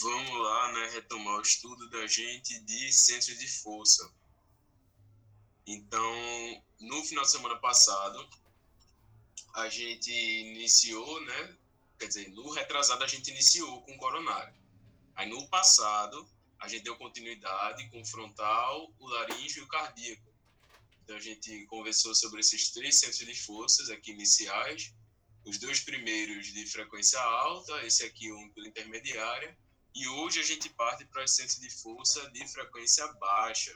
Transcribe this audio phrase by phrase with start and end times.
[0.00, 4.10] vamos lá, né, retomar o estudo da gente de centros de força.
[5.66, 8.28] Então, no final de semana passado,
[9.54, 11.56] a gente iniciou, né,
[11.98, 14.54] quer dizer, no retrasado a gente iniciou com o coronário.
[15.14, 16.28] Aí no passado,
[16.58, 20.26] a gente deu continuidade com o frontal, o laríngeo e o cardíaco.
[21.02, 24.92] Então a gente conversou sobre esses três centros de forças aqui iniciais,
[25.44, 29.56] os dois primeiros de frequência alta, esse aqui um intermediária,
[29.96, 33.74] e hoje a gente parte para os centros de força de frequência baixa.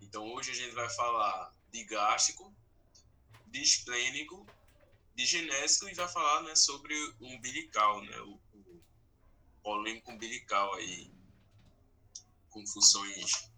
[0.00, 2.56] Então hoje a gente vai falar de gástrico,
[3.48, 4.46] de esplênico,
[5.14, 8.82] de genésico e vai falar né, sobre o umbilical, né, o, o
[9.62, 11.12] polêmico umbilical aí,
[12.48, 13.50] com funções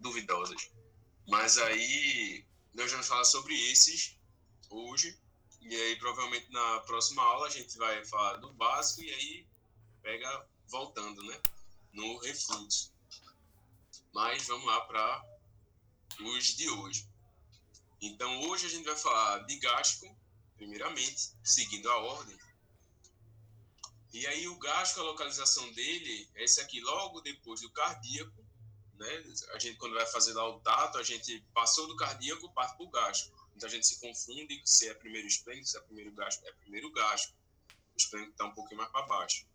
[0.00, 0.68] duvidosas.
[1.28, 4.18] Mas aí nós vamos falar sobre esses
[4.68, 5.16] hoje.
[5.60, 9.46] E aí provavelmente na próxima aula a gente vai falar do básico e aí
[10.02, 11.40] pega voltando, né?
[11.92, 12.92] No refluxo.
[14.12, 15.24] Mas vamos lá para
[16.20, 17.08] os de hoje.
[18.00, 20.16] Então hoje a gente vai falar de gástrico,
[20.56, 22.38] primeiramente, seguindo a ordem.
[24.12, 28.44] E aí o gástrico, a localização dele é esse aqui, logo depois do cardíaco,
[28.94, 29.24] né?
[29.54, 32.86] A gente, quando vai fazer lá o tato, a gente passou do cardíaco, parte para
[32.86, 33.48] o gástrico.
[33.54, 36.48] Então a gente se confunde se é primeiro esplênico, se é primeiro gástrico.
[36.48, 37.38] É primeiro gástrico.
[37.94, 39.46] O esplênico está um pouquinho mais para baixo.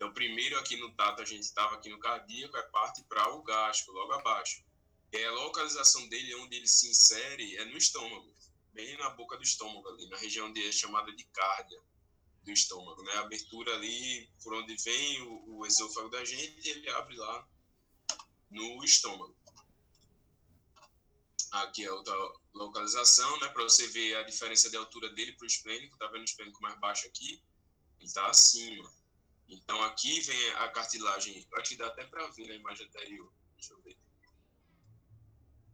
[0.00, 3.42] Então, primeiro aqui no tato, a gente estava aqui no cardíaco, é parte para o
[3.42, 4.64] gástrico, logo abaixo.
[5.12, 8.32] E a localização dele, onde ele se insere, é no estômago,
[8.72, 11.78] bem na boca do estômago, ali, na região de, é chamada de cárdia
[12.42, 13.12] do estômago, né?
[13.16, 17.46] A abertura ali, por onde vem o, o esôfago da gente, ele abre lá
[18.48, 19.36] no estômago.
[21.50, 22.16] Aqui é outra
[22.54, 25.98] localização, né, para você ver a diferença de altura dele para o esplênico.
[25.98, 27.42] Tá vendo o esplênico mais baixo aqui?
[27.98, 28.99] Ele está acima.
[29.50, 31.46] Então aqui vem a cartilagem.
[31.54, 33.32] Acho que dá até para ver na imagem anterior.
[33.54, 33.96] Deixa eu ver.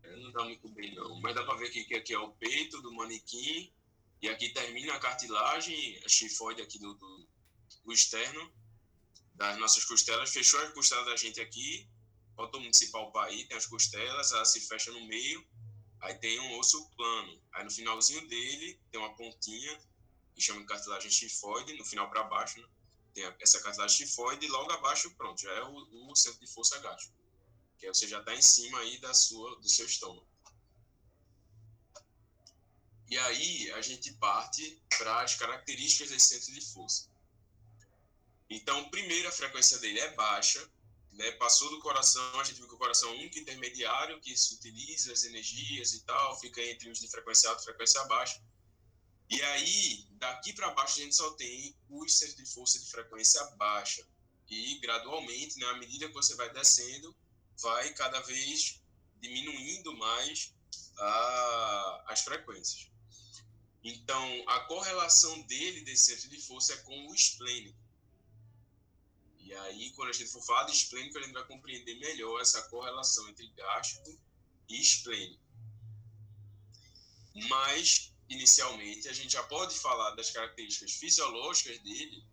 [0.03, 2.81] É, não dá muito bem não, mas dá para ver que aqui é o peito
[2.81, 3.73] do manequim
[4.23, 7.29] e aqui termina a cartilagem, a chifoide aqui do, do,
[7.85, 8.53] do externo
[9.35, 10.31] das nossas costelas.
[10.31, 11.89] Fechou a costela da gente aqui
[12.67, 15.47] mundo se palpar aí, tem as costelas, ela se fecha no meio,
[16.01, 17.41] aí tem um osso plano.
[17.53, 19.81] Aí no finalzinho dele tem uma pontinha,
[20.35, 22.69] que chama de cartilagem chifoide, no final para baixo, né?
[23.17, 26.79] Tem essa cartilagem chifoide, e logo abaixo, pronto, já é o, o centro de força
[26.81, 27.17] gástrico,
[27.79, 30.29] que aí você já está em cima aí da sua, do seu estômago.
[33.09, 37.09] E aí a gente parte para as características desse centro de força.
[38.51, 40.71] Então, primeiro, a frequência dele é baixa,
[41.13, 44.37] né, passou do coração, a gente viu que o coração é o único intermediário que
[44.37, 48.43] se utiliza as energias e tal, fica entre os de frequência alta e frequência baixa.
[49.29, 53.43] E aí, daqui para baixo, a gente só tem os centros de força de frequência
[53.57, 54.07] baixa.
[54.49, 57.15] E gradualmente, né, à medida que você vai descendo,
[57.61, 58.81] vai cada vez
[59.21, 60.55] diminuindo mais
[60.99, 62.89] a, as frequências.
[63.83, 67.79] Então, a correlação dele, desse centro de força, é com o esplênico.
[69.39, 72.63] E aí, quando a gente for falar de esplênico, a gente vai compreender melhor essa
[72.65, 74.19] correlação entre gástrico
[74.69, 75.41] e esplênico.
[77.49, 82.25] Mas, inicialmente, a gente já pode falar das características fisiológicas dele,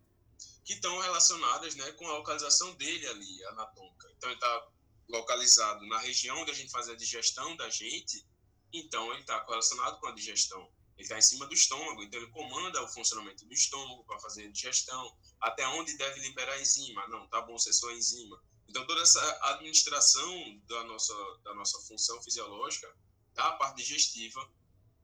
[0.65, 4.09] que estão relacionadas né, com a localização dele ali, anatômica.
[4.17, 4.67] Então, ele está
[5.09, 8.25] localizado na região onde a gente faz a digestão da gente,
[8.71, 10.71] então ele está correlacionado com a digestão.
[10.95, 14.45] Ele está em cima do estômago, então ele comanda o funcionamento do estômago para fazer
[14.45, 17.07] a digestão, até onde deve liberar a enzima.
[17.07, 18.41] Não, tá bom ser só enzima.
[18.67, 22.91] Então toda essa administração da nossa, da nossa função fisiológica,
[23.33, 24.49] da parte digestiva,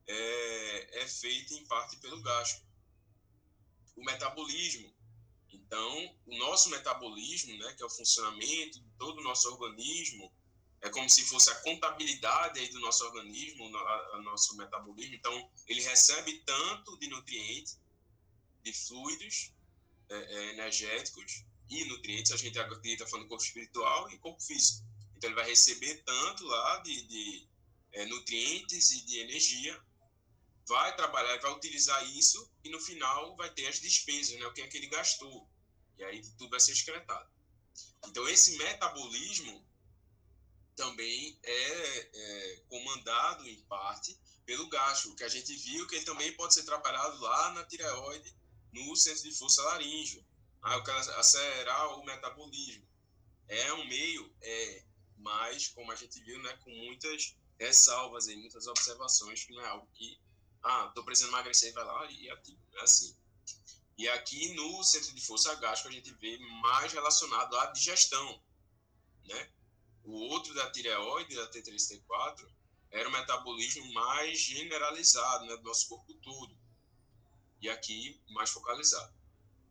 [0.09, 2.67] é, é feita em parte pelo gástrico.
[3.95, 4.91] O metabolismo.
[5.51, 10.33] Então, o nosso metabolismo, né, que é o funcionamento de todo o nosso organismo,
[10.81, 15.15] é como se fosse a contabilidade aí do nosso organismo, o nosso metabolismo.
[15.15, 17.79] Então, ele recebe tanto de nutrientes,
[18.63, 19.51] de fluidos
[20.09, 22.31] é, é, energéticos e nutrientes.
[22.31, 24.87] A gente acredita falando corpo espiritual e corpo físico.
[25.17, 27.47] Então, ele vai receber tanto lá de, de
[27.91, 29.79] é, nutrientes e de energia,
[30.69, 34.45] vai trabalhar, vai utilizar isso e no final vai ter as despesas, né?
[34.45, 35.49] O que é que ele gastou.
[35.97, 37.27] E aí tudo vai ser excretado.
[38.07, 39.67] Então, esse metabolismo
[40.75, 46.31] também é, é, comandado, em parte, pelo gasto, que a gente viu que ele também
[46.33, 48.33] pode ser trabalhado lá na tireoide,
[48.71, 50.23] no centro de força laríngeo.
[50.61, 52.87] Aí eu quero acelerar o metabolismo.
[53.47, 54.83] É um meio, é,
[55.17, 59.67] mas, como a gente viu, né, com muitas ressalvas e muitas observações, que não é
[59.67, 60.19] algo que,
[60.63, 62.59] ah, estou precisando emagrecer, vai lá e ativa.
[62.75, 63.15] É assim.
[63.97, 68.41] E aqui no centro de força gástrica a gente vê mais relacionado à digestão,
[69.25, 69.51] né?
[70.03, 72.49] O outro da tireoide, da T3, T4,
[72.91, 76.57] era o metabolismo mais generalizado, né, do nosso corpo todo.
[77.61, 79.13] E aqui mais focalizado.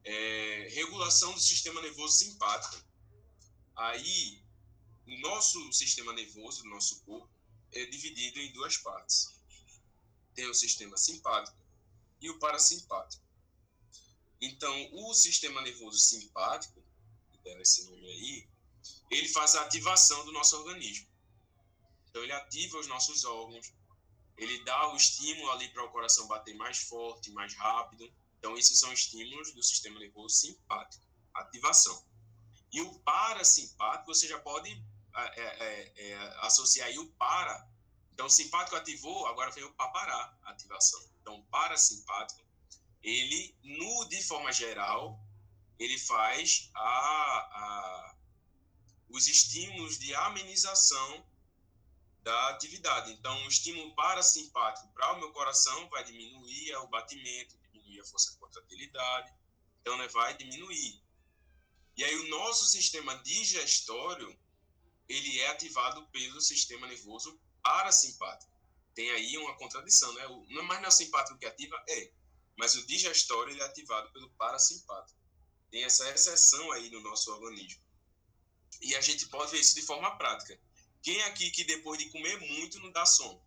[0.04, 2.84] É, regulação do sistema nervoso simpático.
[3.74, 4.42] Aí,
[5.06, 7.28] o nosso sistema nervoso, do nosso corpo,
[7.72, 9.37] é dividido em duas partes.
[10.38, 11.58] Tem o sistema simpático
[12.20, 13.20] e o parasimpático.
[14.40, 16.80] Então, o sistema nervoso simpático,
[17.32, 18.48] que deve esse nome aí,
[19.10, 21.08] ele faz a ativação do nosso organismo.
[22.08, 23.74] Então, ele ativa os nossos órgãos,
[24.36, 28.08] ele dá o estímulo ali para o coração bater mais forte, mais rápido.
[28.38, 32.06] Então, esses são estímulos do sistema nervoso simpático, ativação.
[32.70, 34.70] E o parasimpático, você já pode
[35.16, 37.67] é, é, é, associar aí o para.
[38.18, 41.00] Então, o simpático ativou, agora vem o para parar, ativação.
[41.20, 42.42] Então, parasimpático
[43.00, 45.24] ele, no, de forma geral,
[45.78, 48.16] ele faz a, a,
[49.08, 51.24] os estímulos de amenização
[52.24, 53.12] da atividade.
[53.12, 58.32] Então, o estímulo parasimpático para o meu coração vai diminuir o batimento, diminuir a força
[58.32, 59.32] de contratilidade,
[59.80, 61.00] então né, vai diminuir.
[61.96, 64.36] E aí o nosso sistema digestório,
[65.08, 68.52] ele é ativado pelo sistema nervoso parasimpático.
[68.94, 70.26] Tem aí uma contradição, né?
[70.50, 71.76] Não é mais não é que ativa?
[71.88, 72.18] É
[72.58, 75.16] mas o digestório ele é ativado pelo parasimpático.
[75.70, 77.80] Tem essa exceção aí no nosso organismo.
[78.80, 80.60] E a gente pode ver isso de forma prática.
[81.00, 83.40] Quem aqui que depois de comer muito não dá sono?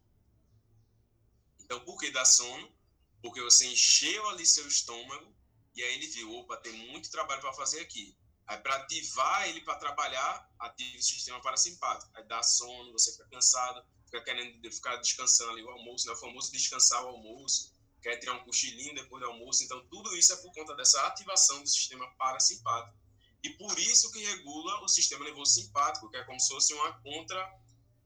[1.60, 2.74] Então, por que dá sono?
[3.22, 5.36] Porque você encheu ali seu estômago
[5.76, 8.18] e aí ele viu, opa, tem muito trabalho para fazer aqui.
[8.48, 12.10] Aí, para ativar ele para trabalhar, ativa o sistema parasimpático.
[12.16, 16.14] Aí dá sono, você fica cansado, fica querendo ficar descansando ali o almoço, né?
[16.14, 19.64] o famoso descansar o almoço quer tirar um cochilinho depois do almoço.
[19.64, 22.98] Então, tudo isso é por conta dessa ativação do sistema parasimpático.
[23.44, 26.94] E por isso que regula o sistema nervoso simpático, que é como se fosse uma,
[27.02, 27.60] contra,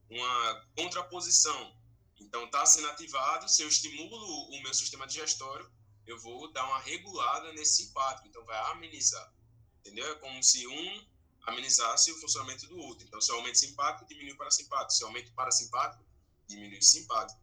[0.09, 1.75] uma contraposição.
[2.19, 5.69] Então, está sendo ativado, se eu estimulo o meu sistema digestório,
[6.05, 8.27] eu vou dar uma regulada nesse simpático.
[8.27, 9.33] Então, vai amenizar.
[9.79, 10.11] Entendeu?
[10.11, 11.05] É como se um
[11.45, 13.05] amenizasse o funcionamento do outro.
[13.05, 14.93] Então, se eu aumento simpático, diminui o parasimpático.
[14.93, 16.03] Se eu aumento parasimpático,
[16.47, 17.39] diminui o simpático.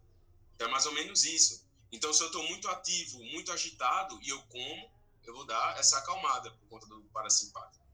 [0.54, 1.64] Então, é mais ou menos isso.
[1.90, 4.90] Então, se eu estou muito ativo, muito agitado e eu como,
[5.24, 7.84] eu vou dar essa acalmada por conta do parasimpático.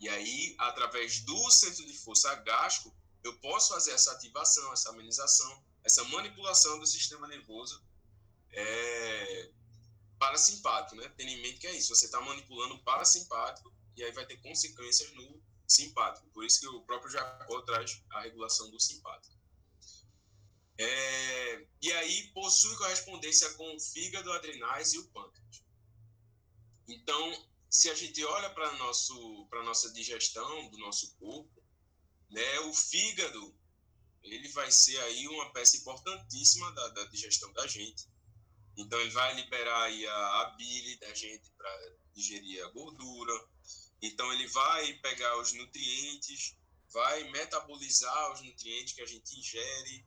[0.00, 5.62] E aí, através do centro de força gástrico, eu posso fazer essa ativação, essa amenização,
[5.84, 7.82] essa manipulação do sistema nervoso
[8.52, 9.50] é,
[10.18, 11.12] parasimpático, né?
[11.16, 14.36] Tendo em mente que é isso, você está manipulando o parasimpático e aí vai ter
[14.38, 16.28] consequências no simpático.
[16.30, 19.36] Por isso que o próprio Jacó traz a regulação do simpático.
[20.78, 25.64] É, e aí possui correspondência com o fígado, adrenais e o pâncreas.
[26.86, 31.62] Então, se a gente olha para nosso para nossa digestão do nosso corpo,
[32.30, 33.54] né, o fígado
[34.22, 38.08] ele vai ser aí uma peça importantíssima da, da digestão da gente.
[38.76, 43.32] Então ele vai liberar aí a, a bile da gente para digerir a gordura.
[44.00, 46.56] Então ele vai pegar os nutrientes,
[46.92, 50.06] vai metabolizar os nutrientes que a gente ingere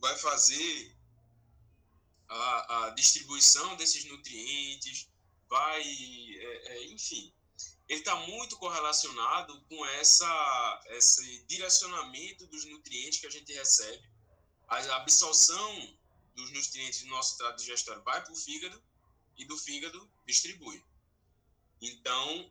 [0.00, 0.96] vai fazer
[2.28, 5.08] a, a distribuição desses nutrientes,
[5.48, 7.32] vai, é, é, enfim,
[7.88, 14.08] ele está muito correlacionado com essa, esse direcionamento dos nutrientes que a gente recebe,
[14.68, 15.98] a absorção
[16.34, 18.82] dos nutrientes do nosso trato digestório vai para o fígado
[19.36, 20.84] e do fígado distribui.
[21.80, 22.50] Então,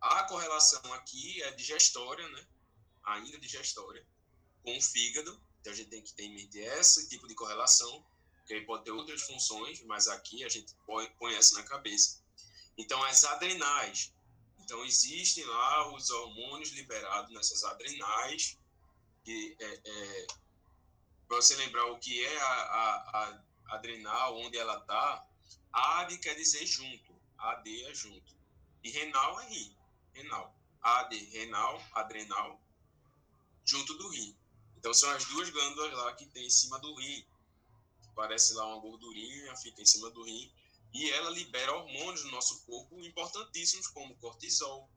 [0.00, 2.46] a correlação aqui é digestória, né?
[3.04, 4.04] ainda digestória,
[4.64, 8.06] com o fígado então a gente tem que ter em mente esse tipo de correlação,
[8.46, 10.72] que aí pode ter outras funções, mas aqui a gente
[11.32, 12.22] essa na cabeça.
[12.78, 14.14] Então as adrenais.
[14.60, 18.56] Então existem lá os hormônios liberados nessas adrenais,
[19.24, 20.26] que é, é
[21.26, 25.26] para você lembrar o que é a, a, a adrenal, onde ela está,
[25.72, 28.35] AD quer dizer junto, AD é junto.
[28.86, 29.76] E renal é rim,
[30.14, 30.54] renal.
[30.80, 32.60] AD, renal, adrenal,
[33.64, 34.38] junto do rim.
[34.76, 37.26] Então são as duas glândulas lá que tem em cima do rim.
[38.14, 40.52] Parece lá uma gordurinha, fica em cima do rim.
[40.94, 44.88] E ela libera hormônios no nosso corpo importantíssimos, como cortisol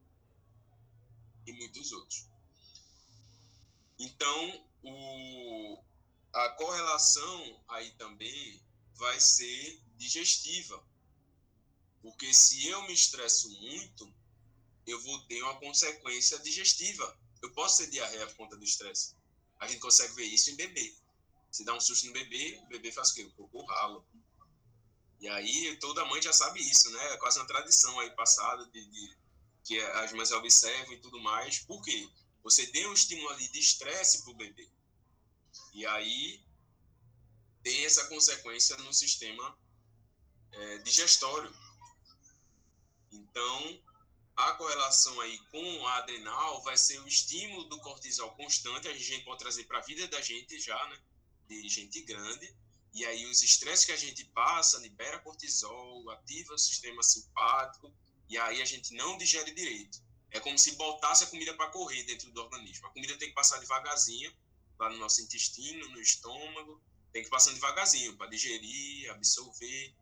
[1.44, 2.28] e muitos outros.
[3.98, 5.82] Então, o,
[6.32, 8.62] a correlação aí também
[8.94, 10.80] vai ser digestiva.
[12.02, 14.12] Porque se eu me estresso muito,
[14.86, 17.18] eu vou ter uma consequência digestiva.
[17.42, 19.14] Eu posso ter diarreia por conta do estresse.
[19.58, 20.94] A gente consegue ver isso em bebê.
[21.50, 23.22] Se dá um susto no bebê, o bebê faz o quê?
[23.24, 24.06] O cocô ralo.
[25.20, 27.12] E aí toda mãe já sabe isso, né?
[27.12, 29.18] É quase uma tradição aí passada de, de
[29.64, 31.58] que as mães observam e tudo mais.
[31.58, 32.08] Por quê?
[32.42, 34.68] Você deu um estímulo ali de estresse para o bebê.
[35.74, 36.42] E aí
[37.62, 39.58] tem essa consequência no sistema
[40.52, 41.52] é, digestório.
[43.10, 43.82] Então,
[44.36, 49.24] a correlação aí com a adrenal vai ser o estímulo do cortisol constante, a gente
[49.24, 50.98] pode trazer para a vida da gente já, né?
[51.48, 52.54] De gente grande.
[52.92, 57.92] E aí os estresses que a gente passa libera cortisol, ativa o sistema simpático,
[58.28, 60.00] e aí a gente não digere direito.
[60.30, 62.86] É como se botasse a comida para correr dentro do organismo.
[62.86, 64.32] A comida tem que passar devagarzinho
[64.78, 66.80] lá no nosso intestino, no estômago,
[67.12, 69.94] tem que passar devagarzinho para digerir, absorver.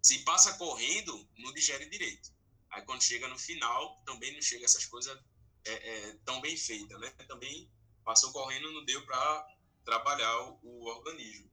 [0.00, 2.32] Se passa correndo, não digere direito.
[2.72, 5.18] Aí quando chega no final, também não chega essas coisas
[5.64, 7.10] é, é, tão bem feitas, né?
[7.28, 7.70] Também
[8.02, 9.46] passou correndo, não deu para
[9.84, 11.50] trabalhar o, o, organismo.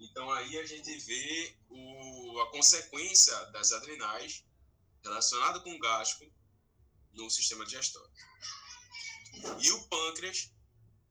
[0.00, 4.44] Então aí a gente vê o, a consequência das adrenais
[5.02, 6.30] relacionada com o gástrico
[7.12, 8.10] no sistema digestório.
[9.60, 10.50] E o pâncreas,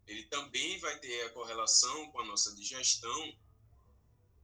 [0.06, 3.38] ele também vai ter a correlação com a nossa digestão,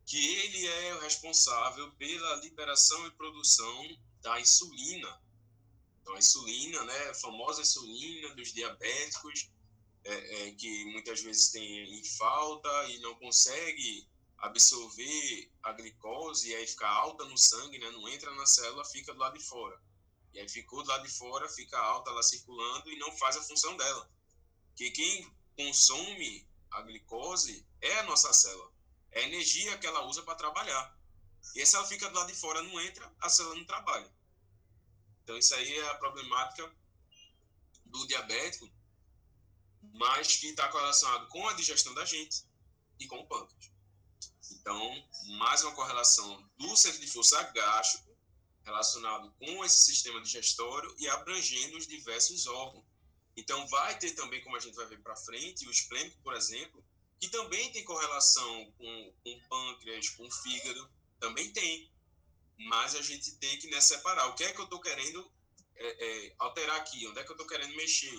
[0.05, 5.21] que ele é o responsável pela liberação e produção da insulina.
[6.01, 9.51] Então, a insulina, né, a famosa insulina dos diabéticos,
[10.03, 14.07] é, é, que muitas vezes tem em falta e não consegue
[14.39, 19.13] absorver a glicose e aí fica alta no sangue, né, não entra na célula, fica
[19.13, 19.79] do lado de fora.
[20.33, 23.43] E aí ficou do lado de fora, fica alta lá circulando e não faz a
[23.43, 24.09] função dela.
[24.75, 28.71] Que quem consome a glicose é a nossa célula.
[29.11, 30.97] É a energia que ela usa para trabalhar.
[31.55, 34.09] E se ela fica do lado de fora, não entra, a célula não trabalha.
[35.23, 36.71] Então, isso aí é a problemática
[37.85, 38.69] do diabético,
[39.93, 42.45] mas que está correlacionado com a digestão da gente
[42.99, 43.71] e com o pâncreas.
[44.51, 48.11] Então, mais uma correlação do centro de força gástrico
[48.63, 52.85] relacionado com esse sistema digestório e abrangendo os diversos órgãos.
[53.35, 56.83] Então, vai ter também, como a gente vai ver para frente, o esplênico, por exemplo,
[57.19, 60.89] que também tem correlação com, com o pâncreas, com o fígado,
[61.21, 61.89] também tem.
[62.57, 64.27] Mas a gente tem que né, separar.
[64.27, 65.31] O que é que eu estou querendo
[65.77, 67.07] é, é, alterar aqui?
[67.07, 68.13] Onde é que eu estou querendo mexer?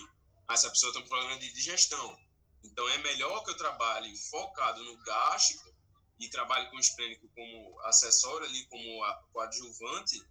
[0.47, 2.17] Ah, essa pessoa tem um problema de digestão.
[2.63, 5.71] Então, é melhor que eu trabalhe focado no gástrico
[6.19, 10.21] e trabalhe com o esplênico como acessório ali, como coadjuvante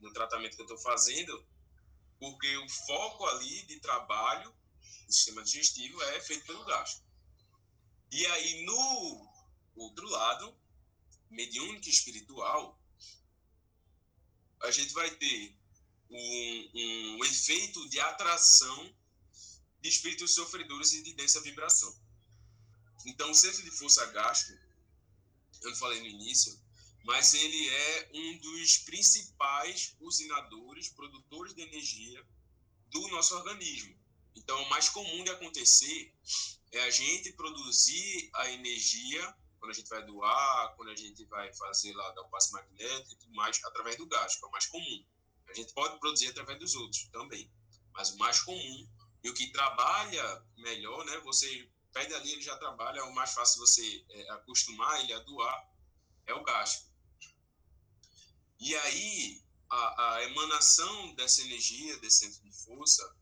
[0.00, 1.46] no tratamento que eu estou fazendo,
[2.18, 4.50] porque o foco ali de trabalho
[5.06, 7.06] do sistema digestivo é feito pelo gástrico.
[8.10, 9.30] E aí, no
[9.76, 10.59] outro lado,
[11.30, 12.78] mediúnico espiritual,
[14.62, 15.56] a gente vai ter
[16.10, 18.94] um, um efeito de atração
[19.80, 21.94] de espíritos sofredores e de densa vibração.
[23.06, 24.62] Então, o centro de força gástrico,
[25.62, 26.58] eu falei no início,
[27.04, 32.26] mas ele é um dos principais usinadores, produtores de energia
[32.90, 33.98] do nosso organismo.
[34.36, 36.14] Então, o mais comum de acontecer
[36.72, 41.52] é a gente produzir a energia quando a gente vai doar, quando a gente vai
[41.52, 44.50] fazer lá dar o passe magnético e tudo mais, através do gás, que é o
[44.50, 45.04] mais comum.
[45.48, 47.52] A gente pode produzir através dos outros também,
[47.92, 48.88] mas o mais comum
[49.22, 51.18] e o que trabalha melhor, né?
[51.18, 55.18] Você pede ali, ele já trabalha, é o mais fácil você é, acostumar ele a
[55.20, 55.70] doar
[56.26, 56.88] é o gás.
[58.58, 63.16] E aí, a, a, emanação dessa energia, desse centro de força,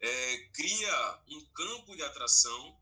[0.00, 2.78] é, cria um campo de atração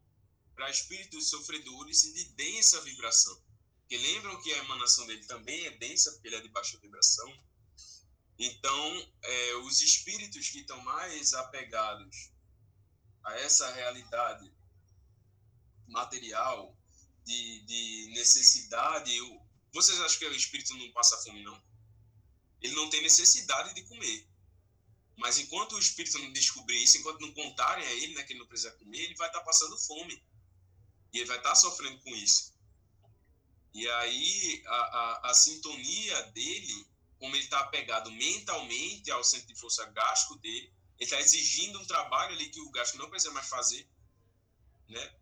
[0.54, 3.36] para espíritos sofredores de densa vibração.
[3.80, 7.44] Porque lembram que a emanação dele também é densa, porque ele é de baixa vibração.
[8.38, 12.32] Então, é, os espíritos que estão mais apegados
[13.24, 14.52] a essa realidade
[15.86, 16.76] material,
[17.24, 19.14] de, de necessidade.
[19.14, 19.40] Eu,
[19.72, 21.60] vocês acham que o espírito não passa fome, não?
[22.60, 24.28] Ele não tem necessidade de comer.
[25.16, 28.40] Mas enquanto o espírito não descobrir isso, enquanto não contarem a ele né, que ele
[28.40, 30.22] não precisa comer, ele vai estar passando fome.
[31.14, 32.52] E ele vai estar sofrendo com isso.
[33.72, 36.86] E aí a, a, a sintonia dele,
[37.20, 41.86] como ele está apegado mentalmente ao centro de força gástrico dele, ele está exigindo um
[41.86, 43.88] trabalho ali que o gástrico não precisa mais fazer,
[44.88, 45.14] né?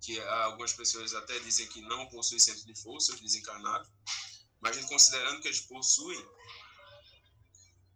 [0.00, 3.88] Que algumas pessoas até dizem que não possui centro de força, os desencarnados,
[4.60, 6.24] mas considerando que eles possuem,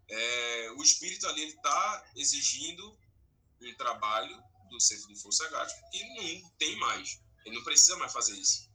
[0.08, 2.96] é, o espírito ali está exigindo
[3.60, 6.04] um trabalho do centro de força gástrica que
[6.42, 7.20] não tem mais.
[7.46, 8.68] Ele não precisa mais fazer isso.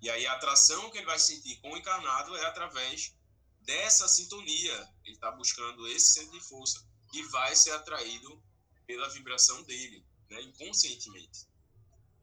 [0.00, 3.14] E aí a atração que ele vai sentir com o encarnado é através
[3.60, 4.88] dessa sintonia.
[5.04, 8.42] Ele está buscando esse centro de força e vai ser atraído
[8.86, 11.48] pela vibração dele, né, inconscientemente.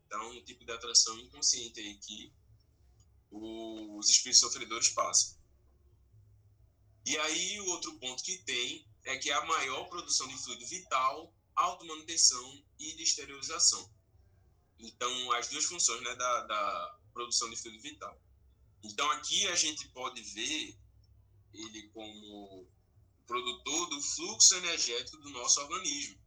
[0.05, 2.33] Então, um tipo de atração inconsciente aí que
[3.29, 5.37] os espíritos sofredores passam.
[7.05, 11.33] E aí, o outro ponto que tem é que a maior produção de fluido vital,
[11.55, 13.98] automanutenção e de esterilização.
[14.79, 18.17] Então, as duas funções né, da, da produção de fluido vital.
[18.83, 20.77] Então, aqui a gente pode ver
[21.53, 22.67] ele como
[23.27, 26.17] produtor do fluxo energético do nosso organismo.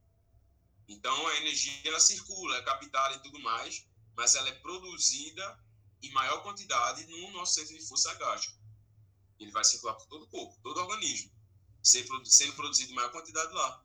[0.87, 5.59] Então, a energia ela circula, é captada e tudo mais, mas ela é produzida
[6.03, 8.61] em maior quantidade no nosso centro de força gástrica.
[9.39, 11.33] Ele vai circular por todo o corpo, todo o organismo,
[11.83, 13.85] sendo produzido em maior quantidade lá,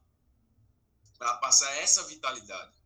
[1.18, 2.77] para passar essa vitalidade.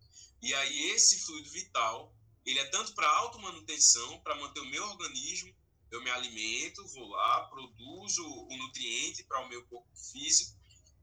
[0.41, 5.55] E aí, esse fluido vital, ele é tanto para automanutenção, para manter o meu organismo,
[5.91, 10.57] eu me alimento, vou lá, produzo o nutriente para o meu corpo físico,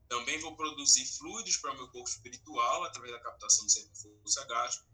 [0.09, 4.89] também vou produzir fluidos para o meu corpo espiritual, através da captação de força gástrica,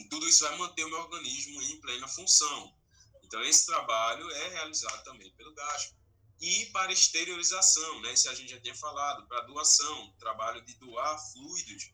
[0.00, 2.74] e tudo isso vai manter o meu organismo em plena função.
[3.22, 6.00] Então, esse trabalho é realizado também pelo gástrico.
[6.40, 8.14] E para exteriorização, né?
[8.14, 11.92] Isso a gente já tinha falado, para doação, trabalho de doar fluidos.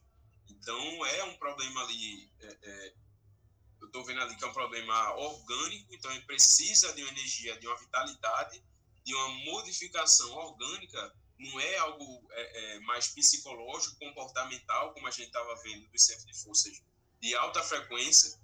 [0.59, 2.93] Então, é um problema ali, é, é,
[3.81, 7.57] eu estou vendo ali que é um problema orgânico, então ele precisa de uma energia,
[7.59, 8.63] de uma vitalidade,
[9.05, 15.27] de uma modificação orgânica, não é algo é, é mais psicológico, comportamental, como a gente
[15.27, 16.81] estava vendo do centro de forças
[17.21, 18.37] de alta frequência.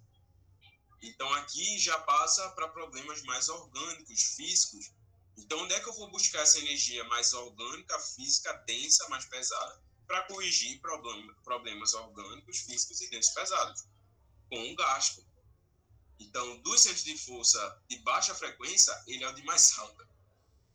[1.02, 4.92] Então aqui já passa para problemas mais orgânicos, físicos.
[5.38, 9.82] Então onde é que eu vou buscar essa energia mais orgânica, física, densa, mais pesada,
[10.08, 13.86] para corrigir problem problemas orgânicos, físicos e densos pesados?
[14.50, 15.26] Com o gasto.
[16.20, 20.08] Então, dos centros de força de baixa frequência, ele é o de mais alta.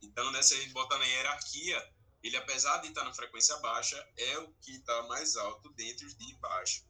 [0.02, 3.96] Então, né, se a gente botar na hierarquia, ele, apesar de estar na frequência baixa,
[4.16, 6.84] é o que está mais alto dentre os de baixo.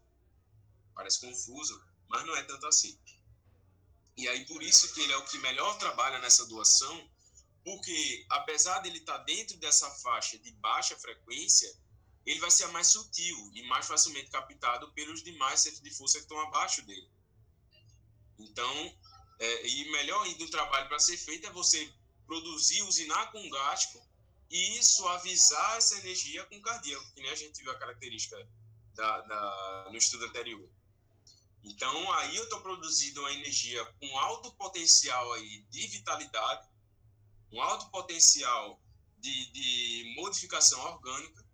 [0.94, 2.98] Parece confuso, mas não é tanto assim.
[4.16, 7.10] E aí, por isso que ele é o que melhor trabalha nessa doação,
[7.64, 11.72] porque apesar de ele estar dentro dessa faixa de baixa frequência,
[12.28, 16.24] ele vai ser mais sutil e mais facilmente captado pelos demais centros de força que
[16.24, 17.10] estão abaixo dele.
[18.38, 18.98] Então,
[19.40, 21.90] é, e melhor ainda o trabalho para ser feito é você
[22.26, 24.06] produzir, usinar com gástrico
[24.50, 28.36] e suavizar essa energia com cardíaco, que nem a gente viu a característica
[28.94, 30.68] da, da no estudo anterior.
[31.64, 36.68] Então, aí eu estou produzindo uma energia com alto potencial aí de vitalidade,
[37.50, 38.78] um alto potencial
[39.16, 41.47] de, de modificação orgânica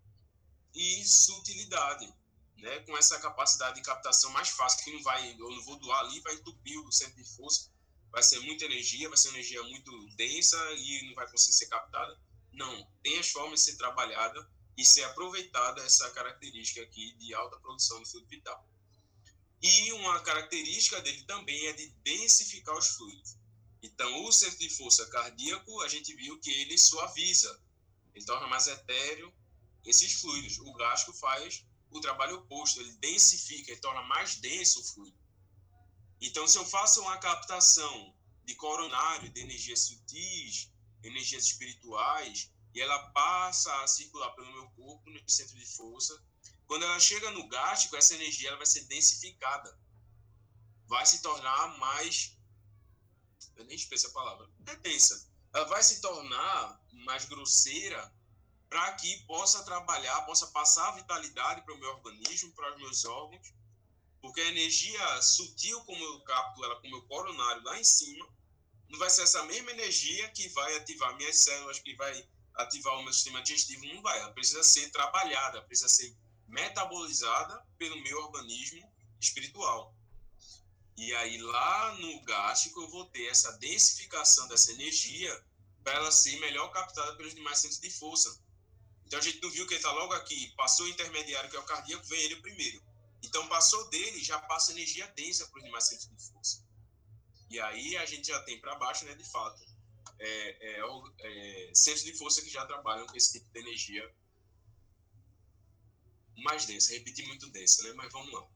[0.75, 2.13] e sutilidade,
[2.57, 2.79] né?
[2.81, 6.19] com essa capacidade de captação mais fácil, que não vai, eu não vou doar ali,
[6.19, 7.71] vai entupir o centro de força,
[8.11, 12.19] vai ser muita energia, vai ser energia muito densa e não vai conseguir ser captada.
[12.51, 17.57] Não, tem as formas de ser trabalhada e ser aproveitada essa característica aqui de alta
[17.59, 18.67] produção do fluido vital.
[19.61, 23.37] E uma característica dele também é de densificar os fluidos.
[23.81, 27.61] Então, o centro de força cardíaco, a gente viu que ele suaviza,
[28.13, 29.33] ele torna mais etéreo
[29.85, 30.59] esses fluidos.
[30.59, 35.17] O gástrico faz o trabalho oposto, ele densifica, ele torna mais denso o fluido.
[36.19, 40.71] Então, se eu faço uma captação de coronário, de energias sutis,
[41.03, 46.21] energias espirituais, e ela passa a circular pelo meu corpo no centro de força,
[46.67, 49.77] quando ela chega no gástrico, essa energia ela vai ser densificada.
[50.87, 52.37] Vai se tornar mais.
[53.55, 54.49] Eu nem esqueço a palavra.
[54.65, 55.29] É densa.
[55.53, 58.13] Ela vai se tornar mais grosseira
[58.69, 63.53] para que possa trabalhar, possa passar vitalidade para o meu organismo, para os meus órgãos.
[64.21, 68.27] Porque a energia sutil, como eu capto ela com o meu coronário lá em cima,
[68.89, 73.03] não vai ser essa mesma energia que vai ativar minhas células, que vai ativar o
[73.03, 73.85] meu sistema digestivo.
[73.85, 74.19] Não vai.
[74.19, 76.15] Ela precisa ser trabalhada, precisa ser
[76.47, 79.95] metabolizada pelo meu organismo espiritual.
[80.97, 85.45] E aí lá no gástrico eu vou ter essa densificação dessa energia
[85.83, 88.41] para ela ser melhor captada pelos demais centros de força.
[89.05, 91.59] Então a gente não viu que ele está logo aqui, passou o intermediário que é
[91.59, 92.81] o cardíaco, vem ele primeiro.
[93.23, 96.65] Então passou dele, já passa energia densa para os demais centros de força.
[97.49, 99.61] E aí a gente já tem para baixo, né, de fato,
[100.19, 100.81] é, é,
[101.19, 104.13] é, centros de força que já trabalham com esse tipo de energia
[106.37, 107.93] mais densa, repetir muito densa, né?
[107.93, 108.47] Mas vamos lá.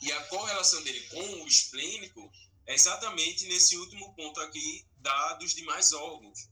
[0.00, 2.32] E a correlação dele com o esplênico
[2.66, 6.48] é exatamente nesse último ponto aqui da dos demais órgãos.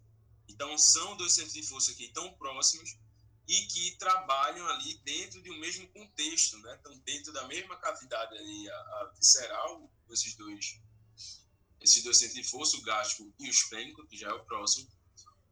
[0.52, 2.96] Então, são dois centros de força que estão próximos
[3.48, 6.76] e que trabalham ali dentro de um mesmo contexto, né?
[6.76, 10.80] Estão dentro da mesma cavidade ali, a, a visceral, esses dois,
[11.80, 14.88] esses dois centros de força, o gástrico e o esplênico, que já é o próximo,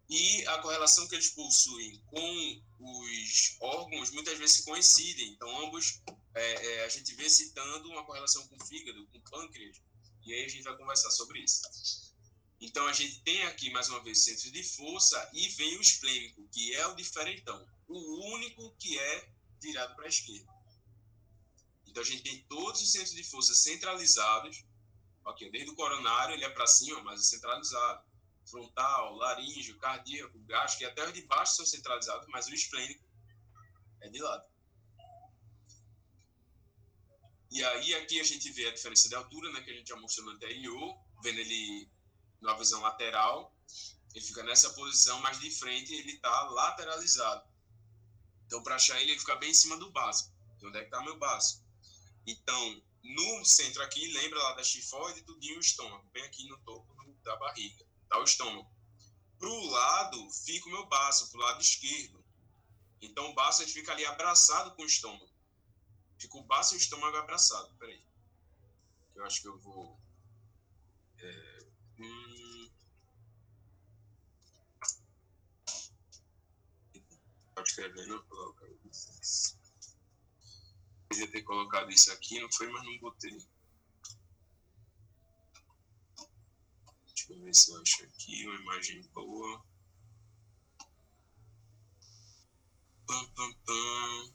[0.09, 5.33] e a correlação que eles possuem com os órgãos muitas vezes coincidem.
[5.33, 6.01] Então, ambos,
[6.35, 9.81] é, é, a gente vê citando uma correlação com o fígado, com o pâncreas,
[10.25, 12.10] e aí a gente vai conversar sobre isso.
[12.61, 16.46] Então a gente tem aqui mais uma vez centro de força e vem o esplênico,
[16.53, 20.53] que é o diferentão, o único que é virado para a esquerda.
[21.87, 24.64] Então a gente tem todos os centros de força centralizados.
[25.25, 28.05] Ok, desde o coronário ele é para cima, mas é centralizado.
[28.44, 33.05] Frontal, laríngeo, cardíaco, gástrico e até os de baixo são centralizados, mas o esplênico
[34.01, 34.44] é de lado.
[37.51, 39.96] E aí aqui a gente vê a diferença de altura, né, que a gente já
[39.96, 41.90] mostrou no anterior, vendo ele
[42.40, 43.55] na visão lateral,
[44.14, 47.48] ele fica nessa posição, mas de frente ele está lateralizado.
[48.46, 50.33] Então, para achar ele, ele fica bem em cima do baço.
[50.62, 51.64] Onde é que está meu baço?
[52.26, 56.94] Então, no centro aqui, lembra lá da chifoide, tudinho o estômago, bem aqui no topo
[57.22, 58.68] da barriga, tá o estômago.
[59.38, 62.24] Pro lado, fica o meu baço, pro lado esquerdo.
[63.00, 65.31] Então, o baço ele fica ali abraçado com o estômago.
[66.18, 67.74] Fica o baço e o estômago abraçado.
[67.79, 68.05] Peraí.
[69.14, 70.00] Eu acho que eu vou...
[78.29, 78.66] Coloca
[81.11, 83.37] podia ter colocado isso aqui, não foi, mas não botei.
[87.07, 89.64] Deixa eu ver se eu acho aqui uma imagem boa.
[93.07, 94.35] Pam, pam, pam.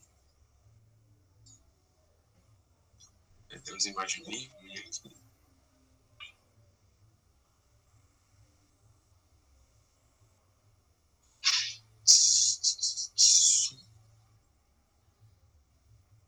[3.50, 5.25] É, tem umas imagens bem ruins aqui.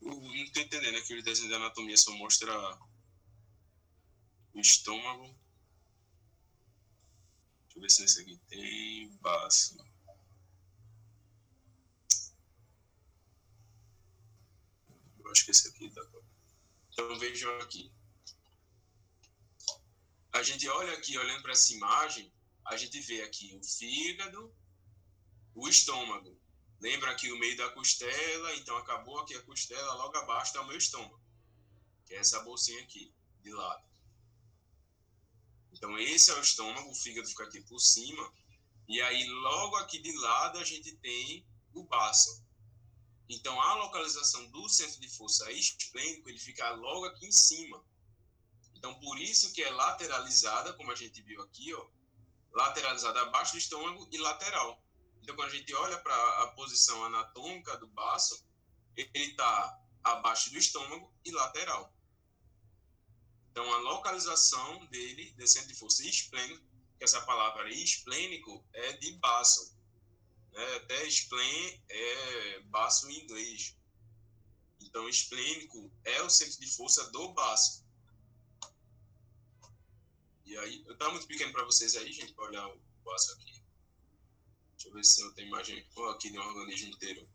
[0.08, 0.98] Não tô entendendo.
[0.98, 2.52] Aquele desenho de anatomia só mostra
[4.54, 5.36] o estômago.
[7.66, 9.78] Deixa eu ver se esse aqui tem baço.
[15.20, 16.22] Eu acho que esse aqui dá pra...
[16.92, 17.92] Então vejam aqui.
[20.32, 22.32] A gente olha aqui, olhando para essa imagem,
[22.66, 24.56] a gente vê aqui o fígado,
[25.54, 26.40] o estômago.
[26.80, 30.68] Lembra aqui o meio da costela, então acabou aqui a costela, logo abaixo está o
[30.68, 31.20] meu estômago,
[32.06, 33.12] que é essa bolsinha aqui,
[33.42, 33.84] de lado.
[35.74, 38.32] Então esse é o estômago, o fígado fica aqui por cima,
[38.88, 42.44] e aí logo aqui de lado a gente tem o baço.
[43.28, 47.84] Então a localização do centro de força esplênico, ele fica logo aqui em cima.
[48.76, 51.88] Então por isso que é lateralizada, como a gente viu aqui, ó,
[52.52, 54.82] lateralizada abaixo do estômago e lateral.
[55.28, 58.48] Então, quando a gente olha para a posição anatômica do baço,
[58.96, 61.94] ele está abaixo do estômago e lateral.
[63.52, 66.64] Então, a localização dele, desse centro de força esplênico,
[66.98, 69.78] que essa palavra esplênico é de baço.
[70.54, 70.76] Né?
[70.78, 73.76] Até splen é baço em inglês.
[74.80, 77.86] Então, esplênico é o centro de força do baço.
[80.46, 83.57] E aí, estava muito pequeno para vocês aí, gente, para olhar o baço aqui.
[84.88, 87.28] Deixa eu ver se eu tenho imagem oh, aqui um organismo inteiro.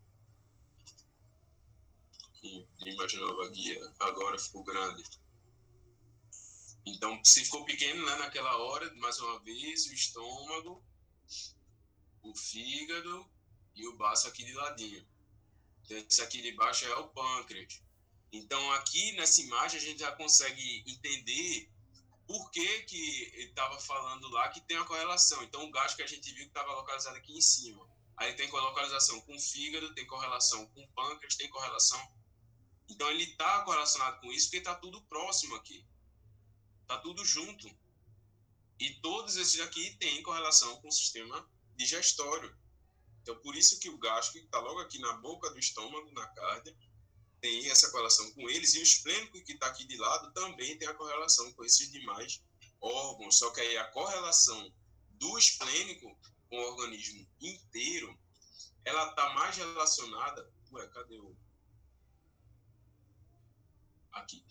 [2.29, 3.93] Aqui, imaginava guia.
[3.99, 5.03] Agora ficou grande.
[6.85, 10.83] Então, se ficou pequeno né, naquela hora, mais uma vez, o estômago,
[12.23, 13.29] o fígado
[13.75, 15.05] e o baço aqui de ladinho.
[15.85, 17.81] Então, esse aqui de baixo é o pâncreas.
[18.31, 21.71] Então, aqui nessa imagem, a gente já consegue entender
[22.33, 25.43] por que, que ele estava falando lá que tem uma correlação.
[25.43, 27.87] Então, o gasto que a gente viu que estava localizado aqui em cima.
[28.17, 32.01] Aí tem localização com o fígado, tem correlação com o pâncreas, tem correlação.
[32.89, 35.85] Então, ele está correlacionado com isso porque está tudo próximo aqui.
[36.81, 37.69] Está tudo junto.
[38.79, 42.57] E todos esses aqui têm correlação com o sistema digestório.
[43.21, 46.25] Então, por isso que o gasto que está logo aqui na boca do estômago, na
[46.29, 46.75] carne,
[47.43, 50.87] tem essa correlação com eles, e o esplênico que está aqui de lado também tem
[50.87, 52.41] a correlação com esses demais
[52.79, 54.73] órgãos, só que aí a correlação
[55.19, 56.17] do esplênico
[56.49, 58.17] com o organismo inteiro,
[58.85, 60.49] ela está mais relacionada...
[60.71, 61.35] Ué, cadê o...
[64.13, 64.41] Aqui.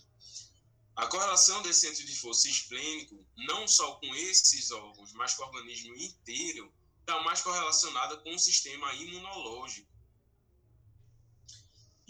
[0.95, 5.47] A correlação desse centro de força esplênico, não só com esses órgãos, mas com o
[5.47, 9.92] organismo inteiro, está mais correlacionada com o sistema imunológico.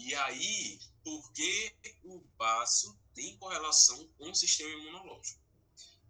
[0.04, 5.40] E aí, por que o baço tem correlação com o sistema imunológico?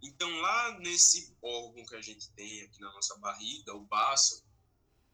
[0.03, 4.43] Então, lá nesse órgão que a gente tem aqui na nossa barriga, o baço,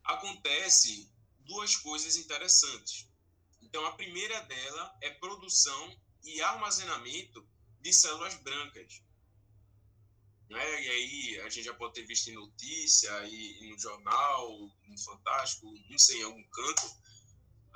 [0.05, 3.09] acontece duas coisas interessantes.
[3.61, 7.45] Então, a primeira dela é produção e armazenamento
[7.81, 9.03] de células brancas.
[10.49, 10.83] Né?
[10.85, 15.67] E aí a gente já pode ter visto em notícia, aí no jornal, no Fantástico,
[15.91, 17.08] não sei, em algum canto,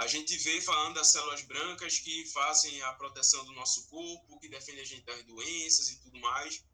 [0.03, 4.49] a gente vê falando das células brancas que fazem a proteção do nosso corpo, que
[4.49, 6.65] defendem a gente das doenças e tudo mais.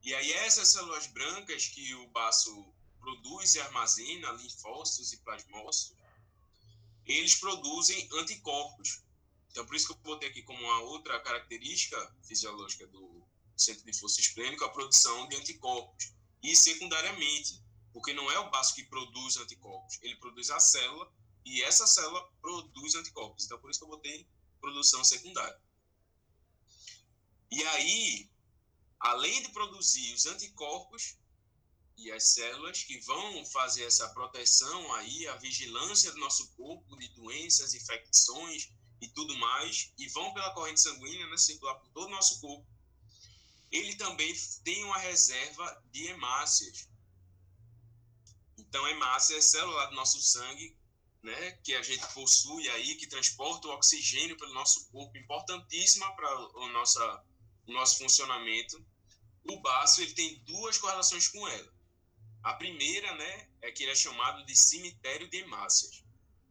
[0.00, 5.96] E aí essas células brancas que o baço produz e armazena, linfócitos e plasmócitos,
[7.04, 9.02] eles produzem anticorpos.
[9.50, 13.92] Então, por isso que eu botei aqui como uma outra característica fisiológica do centro de
[13.98, 16.12] força esplênico a produção de anticorpos.
[16.40, 17.60] E secundariamente,
[17.92, 21.12] porque não é o baço que produz anticorpos, ele produz a célula
[21.44, 23.44] e essa célula produz anticorpos.
[23.44, 24.28] Então, por isso que eu botei
[24.60, 25.60] produção secundária.
[27.50, 28.30] E aí,
[28.98, 31.18] além de produzir os anticorpos
[31.96, 37.08] e as células que vão fazer essa proteção aí, a vigilância do nosso corpo de
[37.08, 42.10] doenças, infecções e tudo mais, e vão pela corrente sanguínea, né, circular por todo o
[42.10, 42.66] nosso corpo,
[43.70, 46.88] ele também tem uma reserva de hemácias.
[48.56, 50.76] Então, hemácia é célula do nosso sangue,
[51.22, 56.38] né, que a gente possui aí, que transporta o oxigênio pelo nosso corpo, importantíssima para
[56.58, 56.68] o,
[57.72, 58.84] nosso funcionamento.
[59.48, 61.72] O baço ele tem duas correlações com ela.
[62.42, 66.02] A primeira, né, é que ele é chamado de cemitério de hemácias.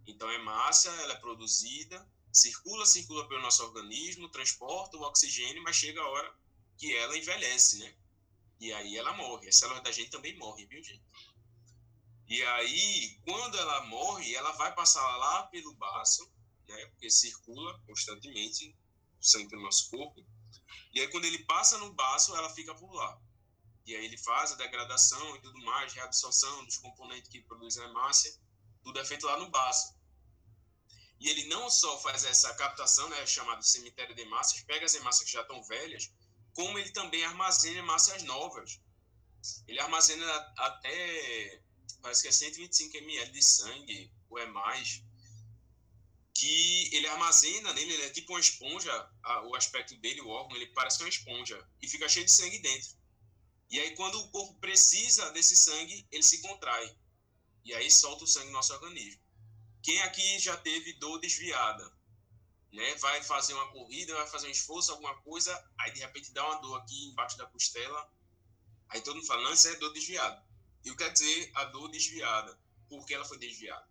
[0.07, 5.75] Então, a hemácia ela é produzida, circula, circula pelo nosso organismo, transporta o oxigênio, mas
[5.75, 6.34] chega a hora
[6.77, 7.93] que ela envelhece, né?
[8.60, 9.49] E aí ela morre.
[9.49, 11.03] As células da gente também morrem, viu, gente?
[12.32, 16.32] E aí, quando ela morre, ela vai passar lá pelo baço,
[16.65, 16.86] né?
[16.86, 18.74] Porque circula constantemente
[19.20, 20.26] sangue pelo nosso corpo.
[20.94, 23.20] E aí, quando ele passa no baço, ela fica por lá.
[23.86, 27.89] E aí ele faz a degradação e tudo mais, reabsorção dos componentes que produzem a
[27.89, 28.34] hemácia,
[28.82, 29.94] tudo é feito lá no baço.
[31.20, 35.26] E ele não só faz essa captação, né, chamado cemitério de hemácias, pega as hemácias
[35.26, 36.10] que já estão velhas
[36.54, 38.80] como ele também armazena massas novas.
[39.67, 40.26] Ele armazena
[40.58, 41.62] até,
[42.01, 45.04] parece que é 125 ml de sangue, ou é mais,
[46.34, 48.91] que ele armazena nele, ele é tipo uma esponja,
[49.23, 52.60] a, o aspecto dele, o órgão, ele parece uma esponja, e fica cheio de sangue
[52.60, 52.89] dentro.
[53.69, 56.95] E aí, quando o corpo precisa desse sangue, ele se contrai.
[57.63, 59.21] E aí solta o sangue no nosso organismo.
[59.82, 61.91] Quem aqui já teve dor desviada?
[62.71, 62.95] né?
[62.95, 66.62] Vai fazer uma corrida, vai fazer um esforço, alguma coisa, aí de repente dá uma
[66.62, 68.10] dor aqui embaixo da costela,
[68.89, 70.43] aí todo mundo fala, não, isso é dor desviada.
[70.84, 72.58] E o que quer dizer a dor desviada?
[72.89, 73.88] Porque ela foi desviada.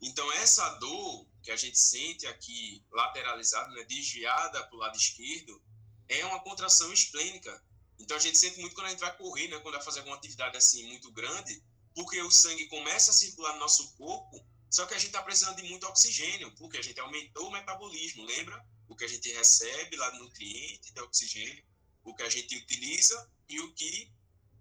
[0.00, 5.60] Então, essa dor que a gente sente aqui lateralizada, né, desviada para o lado esquerdo,
[6.08, 7.62] é uma contração esplênica.
[7.98, 10.16] Então, a gente sente muito quando a gente vai correr, né, quando vai fazer alguma
[10.16, 11.62] atividade assim muito grande,
[11.94, 15.56] porque o sangue começa a circular no nosso corpo só que a gente está precisando
[15.56, 18.62] de muito oxigênio, porque a gente aumentou o metabolismo, lembra?
[18.86, 21.64] O que a gente recebe lá do nutriente de oxigênio,
[22.04, 24.12] o que a gente utiliza e o que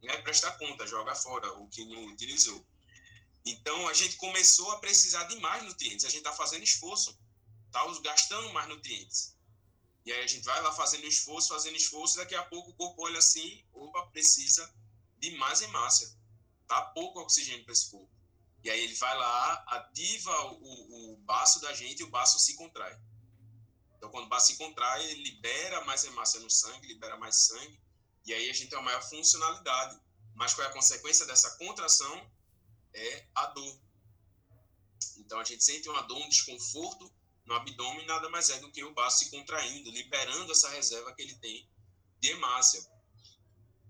[0.02, 2.66] né, presta conta, joga fora, o que não utilizou.
[3.46, 7.18] Então, a gente começou a precisar de mais nutrientes, a gente está fazendo esforço,
[7.68, 9.36] está gastando mais nutrientes.
[10.06, 13.04] E aí a gente vai lá fazendo esforço, fazendo esforço, daqui a pouco o corpo
[13.04, 14.74] olha assim, opa, precisa
[15.18, 16.10] de mais hemácia.
[16.66, 18.10] Tá pouco oxigênio para esse corpo.
[18.64, 22.56] E aí ele vai lá, ativa o, o baço da gente e o baço se
[22.56, 22.98] contrai.
[23.98, 27.80] Então, quando o baço se contrai, ele libera mais hemácia no sangue, libera mais sangue,
[28.28, 29.98] e aí a gente tem uma maior funcionalidade.
[30.36, 32.30] Mas qual é a consequência dessa contração?
[32.94, 33.80] É a dor.
[35.18, 37.12] Então, a gente sente uma dor, um desconforto
[37.46, 41.22] no abdômen, nada mais é do que o baço se contraindo, liberando essa reserva que
[41.22, 41.70] ele tem
[42.20, 42.86] de hemácia.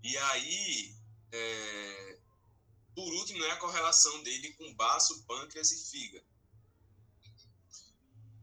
[0.04, 0.94] E aí,
[1.32, 2.18] é,
[2.94, 6.26] por último, né, a correlação dele com baço, pâncreas e fígado.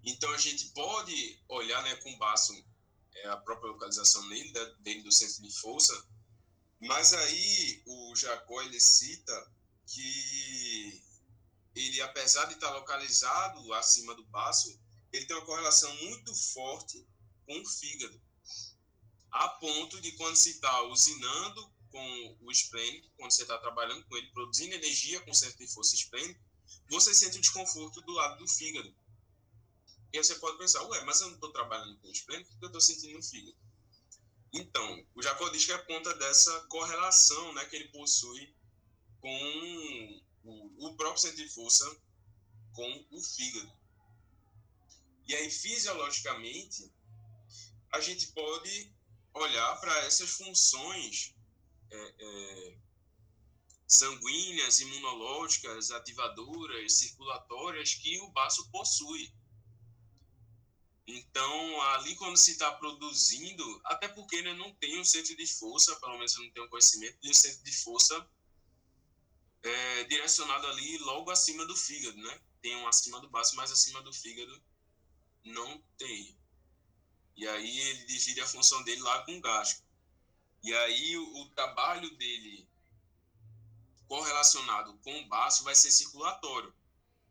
[0.03, 2.53] Então, a gente pode olhar né, com baço
[3.15, 6.07] é, a própria localização dele, dele do centro de força,
[6.79, 9.51] mas aí o Jacó ele cita
[9.87, 11.03] que
[11.75, 14.79] ele, apesar de estar localizado acima do baço,
[15.11, 17.05] ele tem uma correlação muito forte
[17.45, 18.21] com o fígado,
[19.31, 24.17] a ponto de quando se está usinando com o esplênico, quando você está trabalhando com
[24.17, 26.39] ele, produzindo energia com centro de força esplênico,
[26.89, 28.93] você sente o desconforto do lado do fígado.
[30.15, 32.63] E aí você pode pensar, ué, mas eu não estou trabalhando com o esplênico, porque
[32.63, 33.57] eu estou sentindo o fígado.
[34.53, 38.55] Então, o Jacó diz que é conta dessa correlação né, que ele possui
[39.19, 41.85] com o, o próprio centro de força
[42.71, 43.69] com o fígado.
[45.27, 46.89] E aí, fisiologicamente,
[47.91, 48.95] a gente pode
[49.33, 51.35] olhar para essas funções
[51.91, 52.77] é, é,
[53.85, 59.29] sanguíneas, imunológicas, ativadoras, circulatórias que o baço possui.
[61.07, 65.95] Então, ali quando se está produzindo, até porque né, não tem um centro de força,
[65.97, 68.27] pelo menos eu não tenho conhecimento de um centro de força
[69.61, 72.41] é, direcionado ali logo acima do fígado, né?
[72.61, 74.63] Tem um acima do baço, mas acima do fígado
[75.43, 76.35] não tem.
[77.35, 79.85] E aí ele divide a função dele lá com o gástrico.
[80.63, 82.67] E aí o, o trabalho dele
[84.07, 86.73] correlacionado com o baço vai ser circulatório.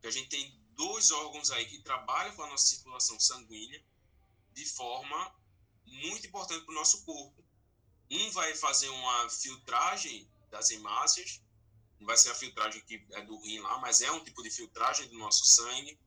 [0.01, 3.83] Que a gente tem dois órgãos aí que trabalham com a nossa circulação sanguínea
[4.53, 5.35] de forma
[5.87, 7.45] muito importante para o nosso corpo.
[8.11, 11.41] Um vai fazer uma filtragem das hemácias,
[11.99, 14.51] não vai ser a filtragem que é do rim lá, mas é um tipo de
[14.51, 15.99] filtragem do nosso sangue.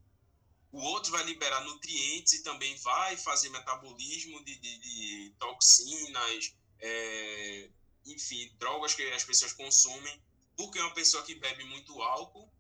[0.72, 7.70] O outro vai liberar nutrientes e também vai fazer metabolismo de, de, de toxinas, é,
[8.06, 10.22] enfim, drogas que as pessoas consomem.
[10.56, 12.52] Porque uma pessoa que bebe muito álcool,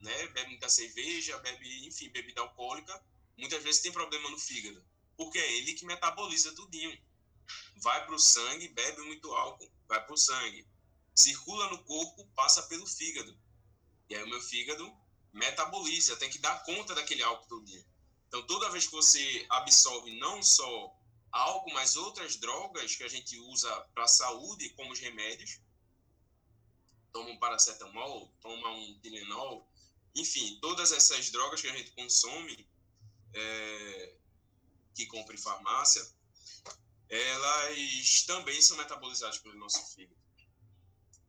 [0.00, 3.04] né, bebe muita cerveja, bebe, enfim, bebida alcoólica,
[3.36, 4.84] muitas vezes tem problema no fígado.
[5.16, 6.98] Porque é ele que metaboliza tudinho.
[7.76, 10.66] Vai para o sangue, bebe muito álcool, vai para o sangue.
[11.14, 13.38] Circula no corpo, passa pelo fígado.
[14.08, 14.90] E aí o meu fígado
[15.32, 17.84] metaboliza, tem que dar conta daquele álcool todo dia.
[18.28, 20.96] Então, toda vez que você absorve não só
[21.32, 25.60] álcool, mas outras drogas que a gente usa para a saúde, como os remédios,
[27.12, 29.68] toma um paracetamol, toma um Tilenol,
[30.14, 32.68] enfim, todas essas drogas que a gente consome,
[33.32, 34.14] é,
[34.94, 36.06] que compra em farmácia,
[37.08, 40.20] elas também são metabolizadas pelo nosso fígado.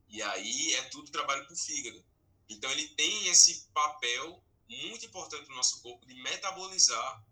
[0.07, 2.03] E aí é tudo trabalho para o fígado.
[2.49, 7.25] Então ele tem esse papel muito importante no nosso corpo de metabolizar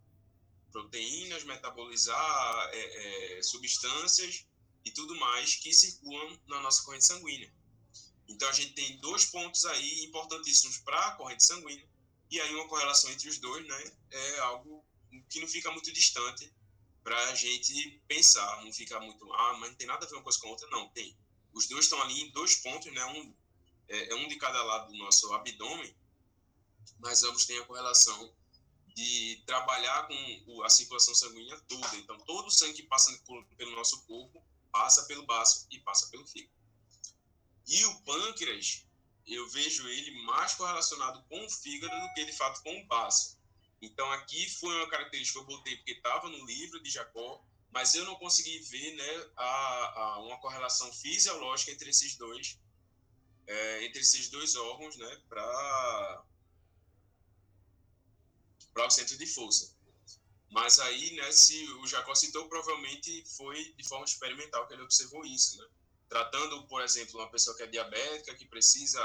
[0.71, 4.45] proteínas, metabolizar é, é, substâncias
[4.85, 7.53] e tudo mais que circulam na nossa corrente sanguínea.
[8.29, 11.87] Então a gente tem dois pontos aí importantíssimos para a corrente sanguínea
[12.29, 14.85] e aí uma correlação entre os dois, né, é algo
[15.29, 16.53] que não fica muito distante
[17.03, 20.23] para a gente pensar, não fica muito, ah, mas não tem nada a ver uma
[20.23, 21.17] coisa com a outra, não, tem.
[21.51, 23.33] Os dois estão ali em dois pontos, né, um,
[23.87, 25.95] é, é um de cada lado do nosso abdômen,
[26.99, 28.31] mas ambos têm a correlação
[28.95, 31.95] de trabalhar com a circulação sanguínea toda.
[31.95, 33.17] Então, todo o sangue que passa
[33.57, 36.58] pelo nosso corpo passa pelo baço e passa pelo fígado.
[37.69, 38.83] E o pâncreas,
[39.27, 43.37] eu vejo ele mais correlacionado com o fígado do que de fato com o baço.
[43.79, 47.93] Então aqui foi uma característica que eu botei porque estava no livro de Jacó, mas
[47.93, 52.57] eu não consegui ver né, a, a uma correlação fisiológica entre esses dois,
[53.45, 56.25] é, entre esses dois órgãos, né, para
[58.73, 59.75] para o centro de força.
[60.49, 65.23] Mas aí, né, se o Jacó citou, provavelmente foi de forma experimental que ele observou
[65.23, 65.67] isso, né?
[66.09, 68.99] Tratando, por exemplo, uma pessoa que é diabética, que precisa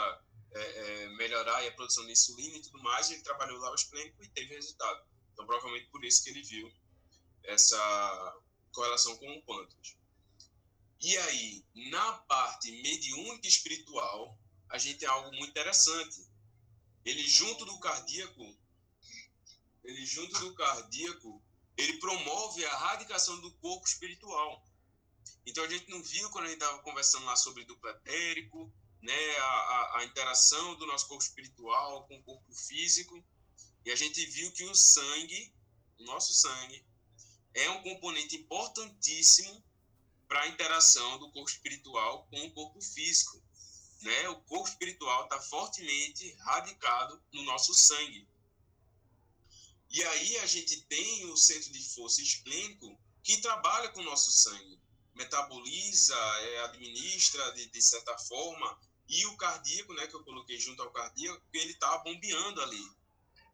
[0.53, 4.25] é, é, melhorar a produção de insulina e tudo mais, ele trabalhou lá o esplênico
[4.25, 5.07] e teve resultado.
[5.33, 6.73] Então, provavelmente por isso que ele viu
[7.45, 8.41] essa
[8.73, 9.97] correlação com o pâncreas.
[11.01, 14.39] E aí, na parte mediúnica espiritual,
[14.71, 16.27] a gente tem algo muito interessante.
[17.05, 18.57] Ele junto do cardíaco,
[19.85, 21.43] ele junto do cardíaco,
[21.77, 24.65] ele promove a radicação do corpo espiritual.
[25.47, 29.37] Então a gente não viu quando a gente estava conversando lá sobre duplo etérico, né,
[29.37, 33.23] a, a, a, interação do nosso corpo espiritual com o corpo físico,
[33.85, 35.53] e a gente viu que o sangue,
[35.99, 36.83] o nosso sangue,
[37.53, 39.63] é um componente importantíssimo
[40.27, 43.43] para a interação do corpo espiritual com o corpo físico.
[44.01, 44.29] Né?
[44.31, 48.27] O corpo espiritual está fortemente radicado no nosso sangue.
[49.91, 54.33] E aí a gente tem o centro de força esplênico que trabalha com o nosso
[54.33, 54.81] sangue
[55.15, 60.83] metaboliza, é, administra de, de, certa forma, e o cardíaco, né, que eu coloquei junto
[60.83, 62.91] ao cardíaco, ele está bombeando ali.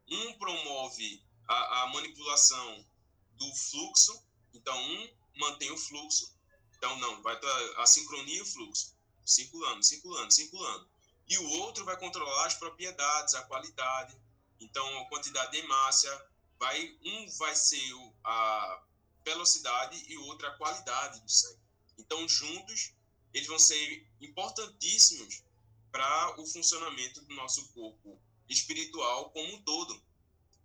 [0.09, 2.87] Um promove a, a, manipulação
[3.33, 4.23] do fluxo,
[4.55, 6.35] então um mantém o fluxo,
[6.77, 7.39] então não, vai
[7.77, 10.89] a sincronia e o fluxo, circulando, circulando, circulando.
[11.29, 14.17] E o outro vai controlar as propriedades, a qualidade,
[14.59, 16.11] então a quantidade de hemácia,
[16.59, 17.81] vai, um vai ser
[18.25, 18.83] a
[19.25, 21.61] velocidade e outra qualidade do sangue.
[21.99, 22.93] Então, juntos,
[23.33, 25.43] eles vão ser importantíssimos
[25.91, 30.03] para o funcionamento do nosso corpo espiritual como um todo.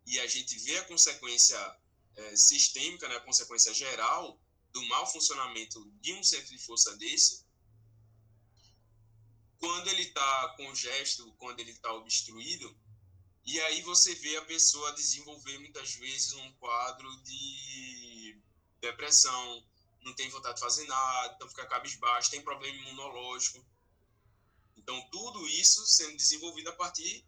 [0.06, 1.58] E a gente vê a consequência
[2.16, 4.40] é, sistêmica, né, a consequência geral
[4.72, 7.46] do mau funcionamento de um centro de força desse,
[9.58, 12.78] quando ele está congesto, quando ele está obstruído,
[13.46, 18.15] e aí você vê a pessoa desenvolver muitas vezes um quadro de
[18.82, 19.64] depressão,
[20.02, 23.66] não tem vontade de fazer nada, então fica cabisbaixo, tem problema imunológico.
[24.78, 27.26] Então, tudo isso sendo desenvolvido a partir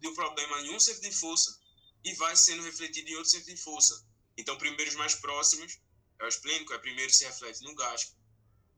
[0.00, 1.58] de um problema em um centro de força
[2.04, 4.06] e vai sendo refletido em outro centro de força.
[4.36, 5.78] Então, primeiro os mais próximos
[6.18, 8.16] é o esplênico, é primeiro se reflete no gástrico,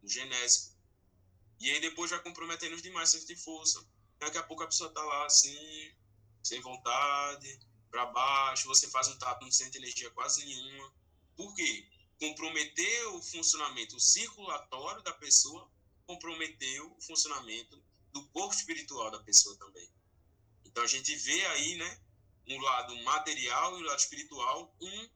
[0.03, 0.77] no genésico.
[1.61, 3.85] E aí depois vai comprometendo os demais centros de força.
[4.19, 5.95] Daqui a pouco a pessoa está lá assim,
[6.43, 10.93] sem vontade, para baixo, você faz um tato, não sente energia quase nenhuma.
[11.37, 11.89] Por quê?
[12.19, 15.71] Comprometeu o funcionamento circulatório da pessoa,
[16.07, 19.89] comprometeu o funcionamento do corpo espiritual da pessoa também.
[20.65, 22.01] Então a gente vê aí, né,
[22.49, 25.09] um lado material e o um lado espiritual, um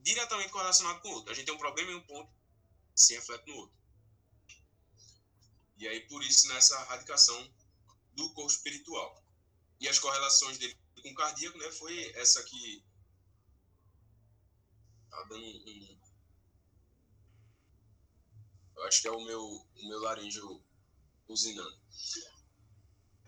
[0.00, 1.32] diretamente correlacionado com o outro.
[1.32, 2.32] A gente tem um problema em um ponto,
[2.94, 3.76] se reflete no outro.
[5.76, 7.52] E aí por isso nessa radicação
[8.12, 9.22] do corpo espiritual.
[9.80, 12.82] E as correlações dele com o cardíaco, né, foi essa aqui
[15.10, 15.98] tá dando um,
[18.76, 20.62] eu acho que é o meu o meu laríngeo
[21.28, 21.78] usinando.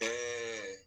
[0.00, 0.84] É,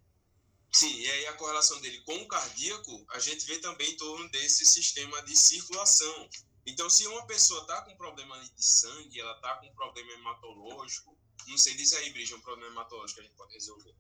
[0.72, 4.30] sim, e aí a correlação dele com o cardíaco, a gente vê também em torno
[4.30, 6.30] desse sistema de circulação.
[6.66, 11.58] Então, se uma pessoa está com problema de sangue, ela está com problema hematológico, não
[11.58, 13.96] sei, diz aí, Brígida, um problema hematológico que a gente pode resolver.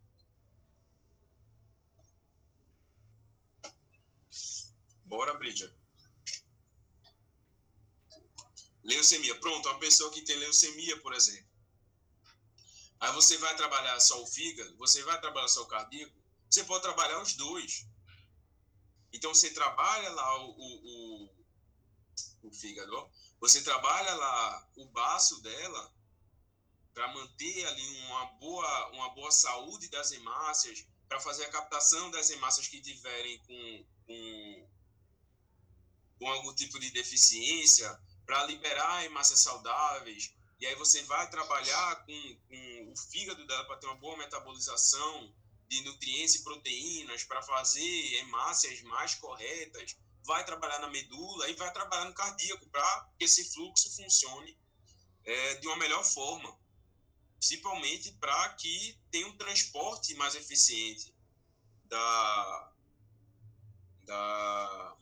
[5.06, 5.79] Bora, Brígida.
[8.90, 9.36] Leucemia.
[9.36, 11.48] Pronto, uma pessoa que tem leucemia, por exemplo.
[13.00, 16.14] Aí você vai trabalhar só o fígado, você vai trabalhar só o cardíaco,
[16.50, 17.86] você pode trabalhar os dois.
[19.14, 21.26] Então você trabalha lá o, o,
[22.44, 23.10] o, o fígado, ó.
[23.40, 25.94] você trabalha lá o baço dela
[26.94, 32.30] para manter ali uma boa, uma boa saúde das hemácias, para fazer a captação das
[32.30, 34.70] hemácias que tiverem com, com,
[36.20, 37.90] com algum tipo de deficiência,
[38.30, 40.32] para liberar hemácias saudáveis.
[40.60, 45.34] E aí você vai trabalhar com, com o fígado dela para ter uma boa metabolização
[45.68, 49.98] de nutrientes e proteínas, para fazer hemácias mais corretas.
[50.24, 54.56] Vai trabalhar na medula e vai trabalhar no cardíaco para que esse fluxo funcione
[55.26, 56.56] é, de uma melhor forma
[57.40, 61.16] principalmente para que tenha um transporte mais eficiente
[61.86, 62.74] da,
[64.04, 64.98] da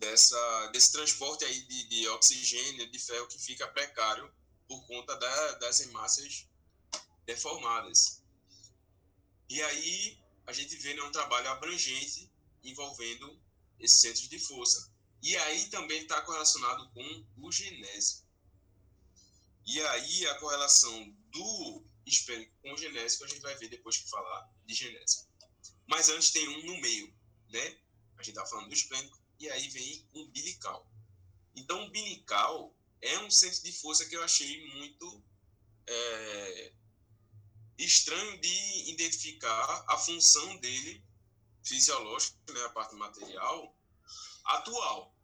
[0.00, 4.32] dessa desse transporte aí de, de oxigênio de ferro que fica precário
[4.66, 6.48] por conta da, das hemácias
[7.24, 8.22] deformadas
[9.48, 12.32] e aí a gente vê né, um trabalho abrangente
[12.64, 13.40] envolvendo
[13.78, 14.90] esses centros de força
[15.22, 18.24] e aí também está correlacionado com o genésio
[19.66, 24.08] e aí a correlação do espelho com o genésico a gente vai ver depois que
[24.08, 25.28] falar de genésico.
[25.86, 27.12] Mas antes tem um no meio,
[27.50, 27.78] né?
[28.16, 30.86] A gente tá falando do esplênico e aí vem umbilical.
[31.56, 35.24] Então, umbilical é um centro de força que eu achei muito
[35.86, 36.72] é,
[37.78, 41.02] estranho de identificar a função dele
[41.64, 43.74] fisiológica, né, a parte material,
[44.44, 45.14] atual.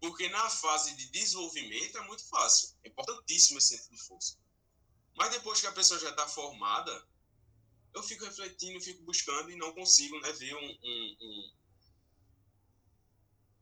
[0.00, 4.38] Porque na fase de desenvolvimento é muito fácil, é importantíssimo esse centro de força.
[5.16, 7.06] Mas depois que a pessoa já está formada,
[7.92, 11.52] eu fico refletindo, fico buscando e não consigo né, ver um, um, um,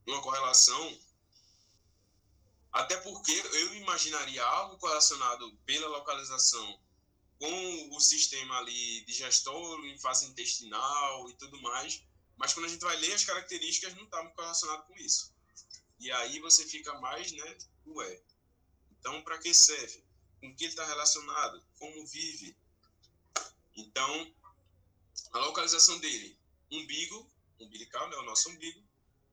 [0.07, 0.99] uma correlação.
[2.71, 6.79] Até porque eu imaginaria algo correlacionado pela localização
[7.39, 12.03] com o sistema ali digestório, em fase intestinal e tudo mais.
[12.35, 15.33] Mas quando a gente vai ler as características, não está muito correlacionado com isso.
[15.99, 17.57] E aí você fica mais, né?
[17.87, 18.21] Ué.
[18.91, 20.03] Então, para que serve?
[20.39, 21.63] Com que está relacionado?
[21.79, 22.55] Como vive?
[23.75, 24.33] Então,
[25.31, 26.37] a localização dele,
[26.71, 28.17] umbigo, umbilical, né?
[28.17, 28.86] O nosso umbigo,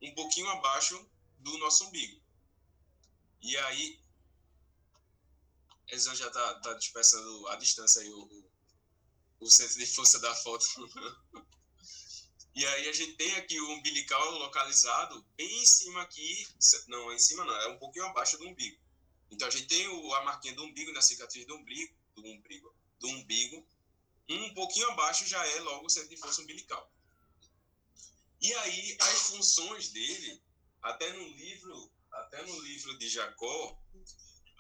[0.05, 2.21] um pouquinho abaixo do nosso umbigo.
[3.43, 4.01] E aí,
[5.89, 8.51] Exan já está tá dispersando a distância aí, o,
[9.41, 10.67] o centro de força da foto.
[12.57, 16.47] E aí a gente tem aqui o umbilical localizado bem em cima aqui,
[16.87, 18.81] não, em cima não, é um pouquinho abaixo do umbigo.
[19.29, 22.73] Então a gente tem o, a marquinha do umbigo na cicatriz do umbigo, do umbigo,
[23.01, 23.67] do umbigo.
[24.29, 26.94] Um pouquinho abaixo já é logo o centro de força umbilical.
[28.41, 30.43] E aí as funções dele,
[30.82, 33.78] até no livro, até no livro de Jacó,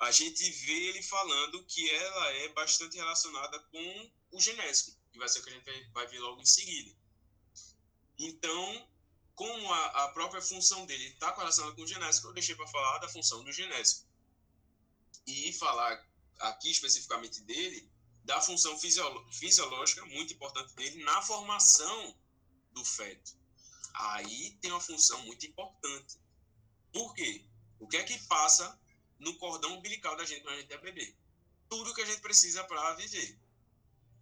[0.00, 5.28] a gente vê ele falando que ela é bastante relacionada com o genésico, que vai
[5.28, 6.94] ser o que a gente vai ver logo em seguida.
[8.18, 8.88] Então,
[9.34, 12.98] como a, a própria função dele está relacionada com o genésico, eu deixei para falar
[12.98, 14.06] da função do genésico.
[15.26, 16.06] E falar
[16.38, 17.90] aqui especificamente dele,
[18.24, 22.18] da função fisiológica muito importante dele na formação
[22.72, 23.36] do feto.
[23.94, 26.18] Aí tem uma função muito importante.
[26.92, 27.44] Por quê?
[27.78, 28.78] O que é que passa
[29.18, 31.14] no cordão umbilical da gente quando a gente é bebê?
[31.68, 33.38] Tudo que a gente precisa para viver.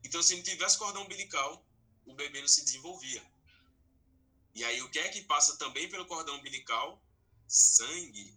[0.05, 1.65] Então, se não tivesse cordão umbilical,
[2.05, 3.25] o bebê não se desenvolvia.
[4.55, 7.03] E aí, o que é que passa também pelo cordão umbilical?
[7.47, 8.37] Sangue.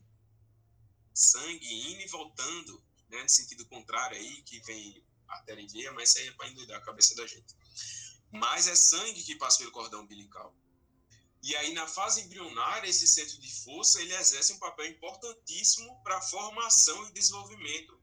[1.14, 6.10] Sangue indo e voltando, né, no sentido contrário aí, que vem artéria e veia, mas
[6.10, 7.56] isso aí é para endoidar a cabeça da gente.
[8.32, 10.56] Mas é sangue que passa pelo cordão umbilical.
[11.46, 16.18] E aí, na fase embrionária, esse centro de força, ele exerce um papel importantíssimo para
[16.18, 18.02] a formação e desenvolvimento,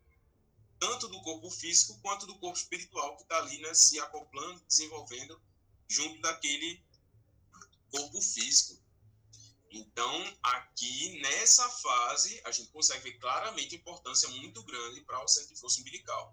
[0.79, 5.43] tanto do corpo físico quanto do corpo espiritual, que está ali né, se acoplando, desenvolvendo,
[5.89, 6.81] junto daquele
[7.91, 8.81] corpo físico.
[9.73, 15.27] Então, aqui nessa fase, a gente consegue ver claramente a importância muito grande para o
[15.27, 16.33] centro de força umbilical.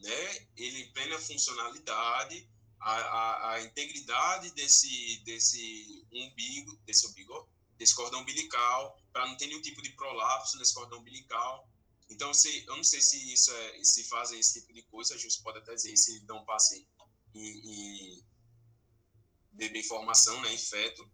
[0.00, 0.46] Né?
[0.54, 2.46] Ele plena funcionalidade,
[2.80, 7.48] a, a, a, integridade desse, desse umbigo, desse umbigo,
[7.78, 11.68] desse cordão umbilical, para não ter nenhum tipo de prolapso nesse cordão umbilical.
[12.08, 15.18] Então, se, eu não sei se isso é, se fazem esse tipo de coisa, a
[15.18, 16.86] gente pode até dizer se não passem
[17.34, 18.24] em, em
[19.52, 21.10] bebê formação, né, em feto,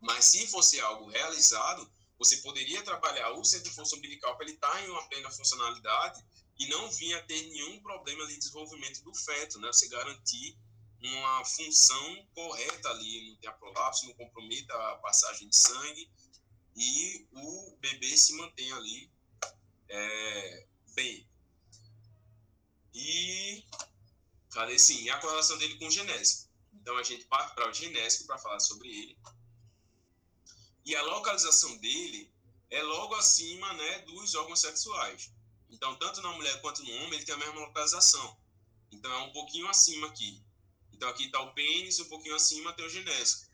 [0.00, 4.54] mas se fosse algo realizado, você poderia trabalhar o centro de força umbilical para ele
[4.54, 6.24] estar tá em uma plena funcionalidade
[6.64, 9.68] e não vir a ter nenhum problema de desenvolvimento do feto, né?
[9.68, 10.56] Você garantir
[11.02, 16.10] uma função correta ali, não ter prolapso, não comprometa a passagem de sangue
[16.74, 19.12] e o bebê se mantém ali
[19.88, 21.28] é, bem.
[22.94, 23.64] E,
[24.50, 26.50] cadê sim, a correlação dele com o genésico.
[26.72, 29.18] Então a gente parte para o genésico para falar sobre ele.
[30.84, 32.32] E a localização dele
[32.70, 35.30] é logo acima né, dos órgãos sexuais.
[35.74, 38.38] Então, tanto na mulher quanto no homem, ele tem a mesma localização.
[38.92, 40.40] Então, é um pouquinho acima aqui.
[40.92, 43.50] Então, aqui está o pênis, um pouquinho acima tem o genésico.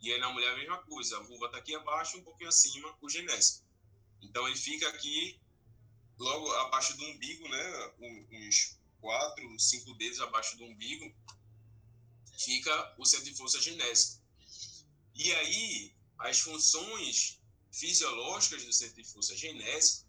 [0.00, 1.16] E aí, na mulher, a mesma coisa.
[1.16, 3.66] A vulva está aqui abaixo, um pouquinho acima, o genésico.
[4.22, 5.40] Então, ele fica aqui,
[6.16, 7.94] logo abaixo do umbigo, né?
[8.30, 11.12] Uns quatro, cinco dedos abaixo do umbigo,
[12.38, 14.22] fica o centro de força genésico.
[15.16, 17.40] E aí, as funções
[17.72, 20.05] fisiológicas do centro de força genésico,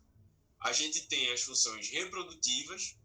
[0.60, 2.96] a gente tem as funções reprodutivas,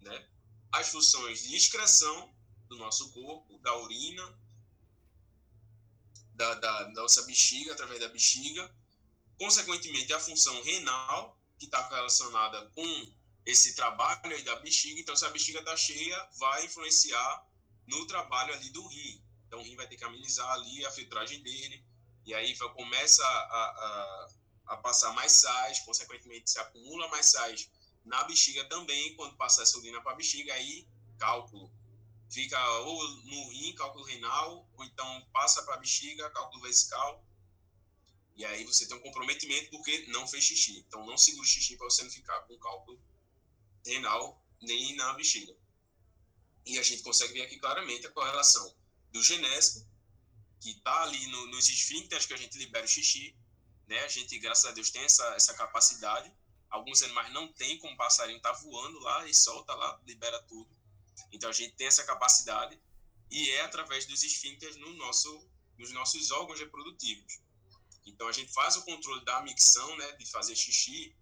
[0.00, 0.28] né?
[0.72, 2.34] as funções de excreção
[2.68, 4.38] do nosso corpo, da urina,
[6.34, 8.74] da, da, da nossa bexiga, através da bexiga,
[9.38, 13.12] consequentemente a função renal, que está relacionada com
[13.46, 15.00] esse trabalho aí da bexiga.
[15.00, 17.46] Então, se a bexiga está cheia, vai influenciar
[17.86, 19.22] no trabalho ali do rim.
[19.46, 21.82] Então, o rim vai ter que amenizar ali a filtragem dele,
[22.24, 24.30] e aí começa a, a,
[24.66, 27.68] a passar mais sais, consequentemente se acumula mais sais
[28.04, 30.86] na bexiga também, quando passa essa urina para a bexiga, aí
[31.18, 31.70] cálculo.
[32.30, 37.24] Fica ou no rim, cálculo renal, ou então passa para a bexiga, cálculo vesical,
[38.36, 40.84] e aí você tem um comprometimento porque não fez xixi.
[40.86, 43.00] Então não segura o xixi para você não ficar com cálculo
[43.84, 45.56] renal nem na bexiga.
[46.66, 48.76] E a gente consegue ver aqui claramente a correlação
[49.10, 49.88] do genésico
[50.60, 53.34] que está ali no, nos esfíncteres que a gente libera o xixi,
[53.86, 53.98] né?
[54.04, 56.32] A gente, graças a Deus, tem essa, essa capacidade.
[56.68, 60.68] Alguns animais não têm, como o passarinho tá voando lá e solta lá, libera tudo.
[61.32, 62.78] Então a gente tem essa capacidade
[63.30, 67.40] e é através dos esfíncteres no nosso, nos nossos órgãos reprodutivos.
[68.04, 71.14] Então a gente faz o controle da micção, né, de fazer xixi,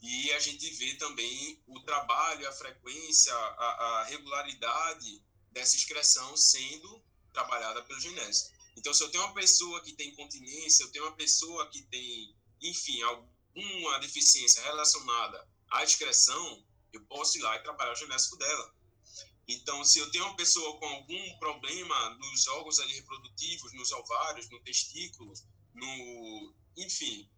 [0.00, 3.66] e a gente vê também o trabalho, a frequência, a,
[4.00, 7.02] a regularidade dessa excreção sendo
[7.32, 8.55] trabalhada pelo genésico.
[8.76, 12.36] Então, se eu tenho uma pessoa que tem incontinência, eu tenho uma pessoa que tem,
[12.60, 18.74] enfim, alguma deficiência relacionada à excreção, eu posso ir lá e trabalhar o genésico dela.
[19.48, 24.50] Então, se eu tenho uma pessoa com algum problema nos órgãos ali reprodutivos, nos ovários,
[24.50, 25.32] no testículo,
[25.72, 27.30] no, enfim,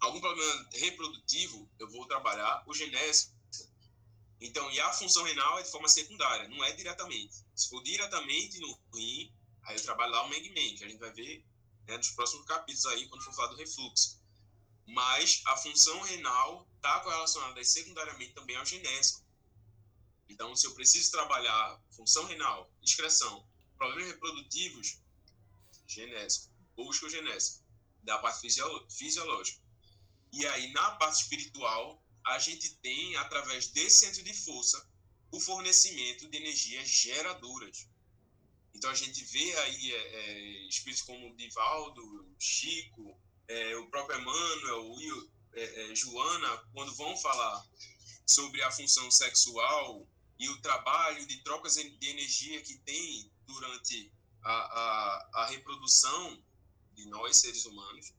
[0.00, 3.40] algum problema reprodutivo, eu vou trabalhar o genésico
[4.40, 7.44] então, e a função renal é de forma secundária, não é diretamente.
[7.54, 9.30] Se for diretamente no rim,
[9.70, 11.44] aí eu trabalho lá o Mengmen, que a gente vai ver
[11.86, 14.20] né, nos próximos capítulos aí, quando for falar do refluxo.
[14.86, 19.24] Mas a função renal está correlacionada secundariamente também ao genésico.
[20.28, 23.46] Então, se eu preciso trabalhar função renal, excreção,
[23.76, 24.98] problemas reprodutivos,
[25.86, 27.64] genésico, busca o genésico,
[28.02, 28.48] da parte
[28.88, 29.60] fisiológica.
[30.32, 34.88] E aí, na parte espiritual, a gente tem, através desse centro de força,
[35.32, 37.88] o fornecimento de energias geradoras.
[38.74, 43.18] Então, a gente vê aí é, é, espíritos como Divaldo, Chico,
[43.48, 47.66] é, o próprio Emmanuel, Will, é, Joana, quando vão falar
[48.26, 50.06] sobre a função sexual
[50.38, 54.12] e o trabalho de trocas de energia que tem durante
[54.42, 56.42] a, a, a reprodução
[56.94, 58.12] de nós, seres humanos,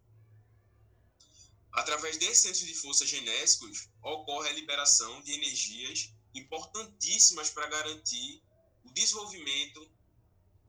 [1.72, 8.44] Através desses centros de força genésicos, ocorre a liberação de energias importantíssimas para garantir
[8.84, 9.90] o desenvolvimento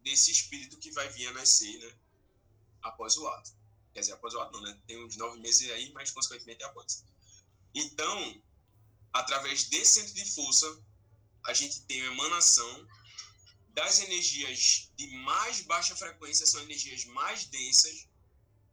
[0.03, 1.95] desse espírito que vai vir a nascer né,
[2.83, 3.53] após o ato.
[3.93, 4.81] Quer dizer, após o ato não, né?
[4.87, 7.05] Tem uns nove meses aí, mas consequentemente é após.
[7.75, 8.43] Então,
[9.13, 10.83] através desse centro de força,
[11.45, 12.89] a gente tem a emanação
[13.75, 18.07] das energias de mais baixa frequência são energias mais densas,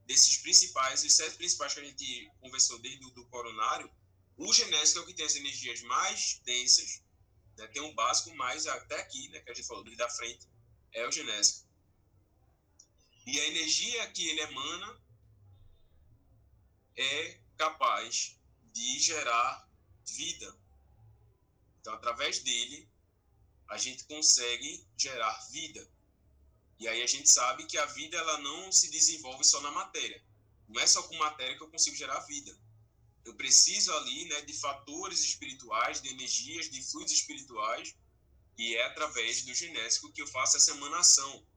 [0.05, 3.89] desses principais, os sete principais que a gente conversou desde o do coronário,
[4.38, 7.01] o genésico é o que tem as energias mais densas,
[7.57, 10.47] né, tem um básico, mas até aqui, né, que a gente falou, da frente,
[10.93, 11.67] é o genésico.
[13.25, 15.01] E a energia que ele emana
[16.95, 18.37] é capaz
[18.73, 19.69] de gerar
[20.05, 20.57] vida.
[21.79, 22.89] Então, através dele,
[23.67, 25.87] a gente consegue gerar vida.
[26.79, 30.23] E aí a gente sabe que a vida ela não se desenvolve só na matéria.
[30.67, 32.57] Não é só com matéria que eu consigo gerar vida.
[33.25, 37.95] Eu preciso ali né, de fatores espirituais, de energias, de fluidos espirituais,
[38.60, 41.47] e é através do genésico que eu faço essa emanação.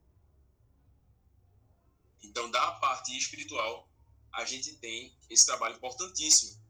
[2.22, 3.90] Então, da parte espiritual,
[4.32, 6.62] a gente tem esse trabalho importantíssimo.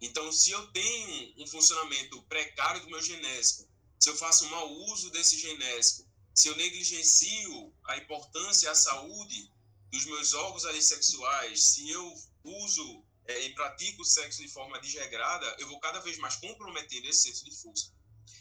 [0.00, 3.68] Então, se eu tenho um funcionamento precário do meu genésico,
[4.00, 9.52] se eu faço um mau uso desse genésico, se eu negligencio a importância à saúde
[9.90, 12.14] dos meus órgãos sexuais, se eu
[12.44, 17.04] uso é, e pratico o sexo de forma desregrada, eu vou cada vez mais comprometendo
[17.04, 17.97] esse senso de força.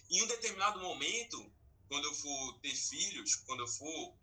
[0.10, 1.52] Em um determinado momento,
[1.88, 4.14] quando eu for ter filhos, quando eu for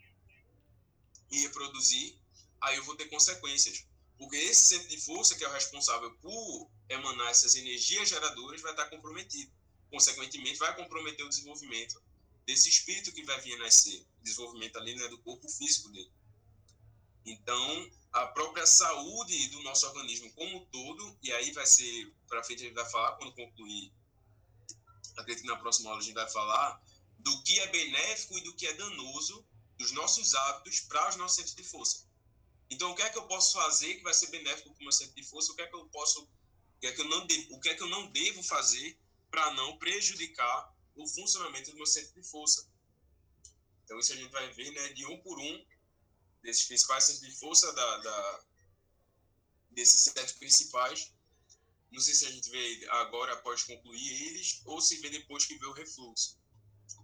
[1.31, 2.17] me reproduzir,
[2.61, 3.87] aí eu vou ter consequências.
[4.17, 8.71] Porque esse centro de força, que é o responsável por emanar essas energias geradoras, vai
[8.71, 9.53] estar comprometido.
[9.91, 12.01] Consequentemente, vai comprometer o desenvolvimento
[12.47, 16.11] desse espírito que vai vir a nascer, desenvolvimento ali né, do corpo físico dele.
[17.25, 22.45] Então, a própria saúde do nosso organismo como um todo, e aí vai ser, para
[22.45, 23.91] frente a gente vai falar, quando concluir,
[25.17, 26.83] acredito que na próxima aula a gente vai falar,
[27.19, 29.47] do que é benéfico e do que é danoso
[29.79, 32.07] dos nossos hábitos para os nossos centros de força.
[32.71, 34.93] Então, o que é que eu posso fazer que vai ser benéfico para o meu
[34.93, 35.53] centro de força?
[35.53, 37.69] O que é que eu posso, o que é que eu não, devo, o que
[37.69, 38.99] é que eu não devo fazer
[39.31, 42.69] para não prejudicar o funcionamento do meu centro de força.
[43.85, 45.67] Então, isso a gente vai ver né, de um por um
[46.43, 48.45] desses principais centros de força, da, da,
[49.71, 51.13] desses sete principais.
[51.95, 55.57] Não sei se a gente vê agora após concluir eles ou se vê depois que
[55.57, 56.37] vê o refluxo.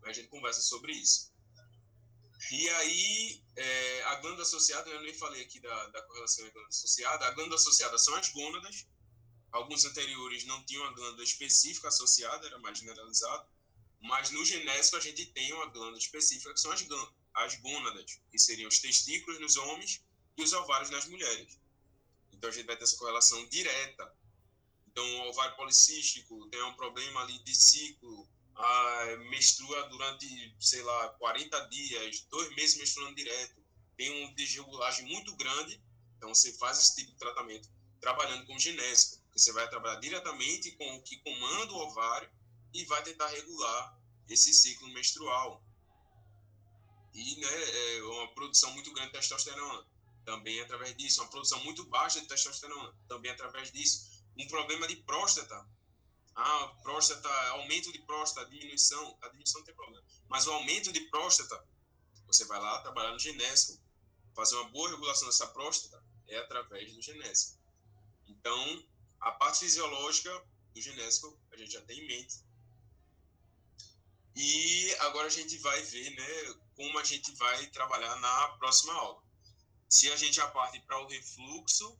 [0.05, 1.32] A gente conversa sobre isso.
[2.51, 6.68] E aí, é, a glândula associada, eu nem falei aqui da, da correlação da glândula
[6.70, 8.86] associada, a glândula associada são as gônadas.
[9.53, 13.49] Alguns anteriores não tinham a glândula específica associada, era mais generalizado.
[14.01, 16.84] Mas no genésico a gente tem uma glândula específica que são as,
[17.34, 20.03] as gônadas, que seriam os testículos nos homens
[20.36, 21.61] e os ovários nas mulheres.
[22.32, 24.20] Então a gente vai ter essa correlação direta.
[24.91, 31.68] Então ovário policístico tem um problema ali de ciclo, ah, menstrua durante, sei lá, 40
[31.68, 33.61] dias, dois meses menstruando direto,
[33.97, 35.80] tem um desregulagem muito grande,
[36.16, 37.68] então você faz esse tipo de tratamento
[38.01, 42.30] trabalhando com genésico, você vai trabalhar diretamente com o que comanda o ovário
[42.72, 45.62] e vai tentar regular esse ciclo menstrual.
[47.12, 49.84] E né, é uma produção muito grande de testosterona,
[50.24, 51.20] também através disso.
[51.20, 54.20] Uma produção muito baixa de testosterona, também através disso.
[54.39, 55.66] Um problema de próstata.
[56.35, 59.18] Ah, próstata, aumento de próstata, diminuição.
[59.22, 60.05] A diminuição não tem problema.
[60.28, 61.66] Mas o aumento de próstata,
[62.26, 63.83] você vai lá trabalhar no genésico.
[64.35, 67.59] Fazer uma boa regulação dessa próstata é através do genésico.
[68.26, 68.85] Então,
[69.20, 70.31] a parte fisiológica
[70.72, 72.51] do genésico a gente já tem em mente
[74.35, 79.22] e agora a gente vai ver né, como a gente vai trabalhar na próxima aula.
[79.89, 81.99] Se a gente já parte para o refluxo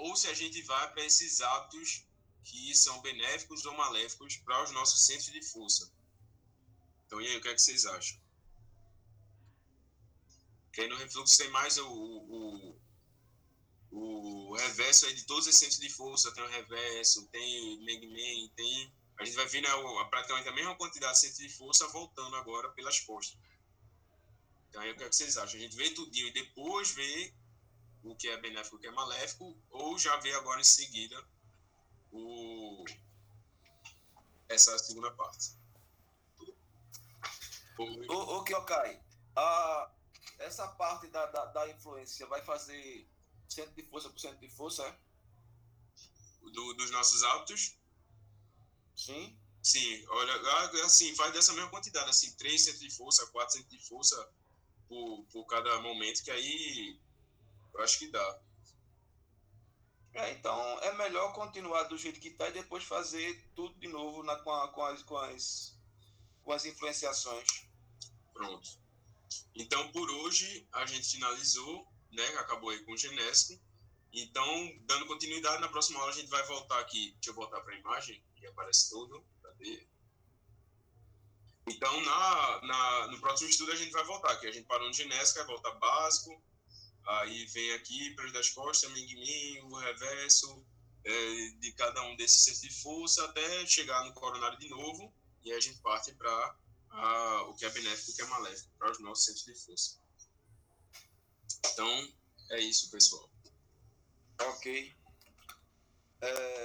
[0.00, 2.04] ou se a gente vai para esses hábitos
[2.44, 5.92] que são benéficos ou maléficos para os nossos centros de força.
[7.06, 8.18] Então, e aí, o que, é que vocês acham?
[10.72, 12.80] Que aí no refluxo tem mais o, o,
[13.90, 16.32] o, o reverso aí de todos os centros de força.
[16.32, 19.68] Tem o reverso, tem o tem a gente vai ver né,
[20.08, 23.38] praticamente a mesma quantidade de centro de força voltando agora pelas costas.
[24.68, 25.58] Então, aí, o que, é que vocês acham?
[25.58, 27.34] A gente vê tudinho e depois vê
[28.02, 31.22] o que é benéfico o que é maléfico, ou já vê agora em seguida
[32.12, 32.84] o,
[34.48, 35.58] essa segunda parte?
[37.78, 39.00] O, o Kyokai,
[39.36, 39.90] a,
[40.38, 43.08] essa parte da, da, da, influência vai fazer
[43.48, 44.98] centro de força por centro de força, é?
[46.52, 47.78] Do, dos nossos hábitos?
[48.96, 49.38] Sim.
[49.62, 53.86] Sim, olha, assim, faz dessa mesma quantidade, assim, 3 centros de força, 4 centros de
[53.86, 54.32] força
[54.88, 56.98] por, por cada momento, que aí
[57.74, 58.40] eu acho que dá.
[60.12, 64.22] É, então é melhor continuar do jeito que está e depois fazer tudo de novo
[64.24, 65.78] na, com, a, com, as, com, as,
[66.42, 67.68] com as influenciações.
[68.32, 68.68] Pronto.
[69.54, 72.26] Então, por hoje, a gente finalizou, né?
[72.38, 73.62] Acabou aí com o genésico.
[74.12, 77.12] Então, dando continuidade, na próxima aula a gente vai voltar aqui.
[77.12, 79.24] Deixa eu voltar para a imagem que aparece tudo.
[79.42, 79.86] Cadê?
[81.68, 84.92] Então, na, na, no próximo estudo, a gente vai voltar, que a gente parou no
[84.92, 86.42] genésica, volta básico,
[87.18, 90.64] aí vem aqui, peso das costas, ming o reverso
[91.04, 95.50] é, de cada um desses centros de força, até chegar no coronário de novo, e
[95.50, 96.56] aí a gente parte para
[97.48, 100.00] o que é benéfico e o que é maléfico, para os nossos centros de força.
[101.66, 102.12] Então,
[102.50, 103.28] é isso, pessoal.
[104.40, 104.94] Ok.
[106.22, 106.60] É...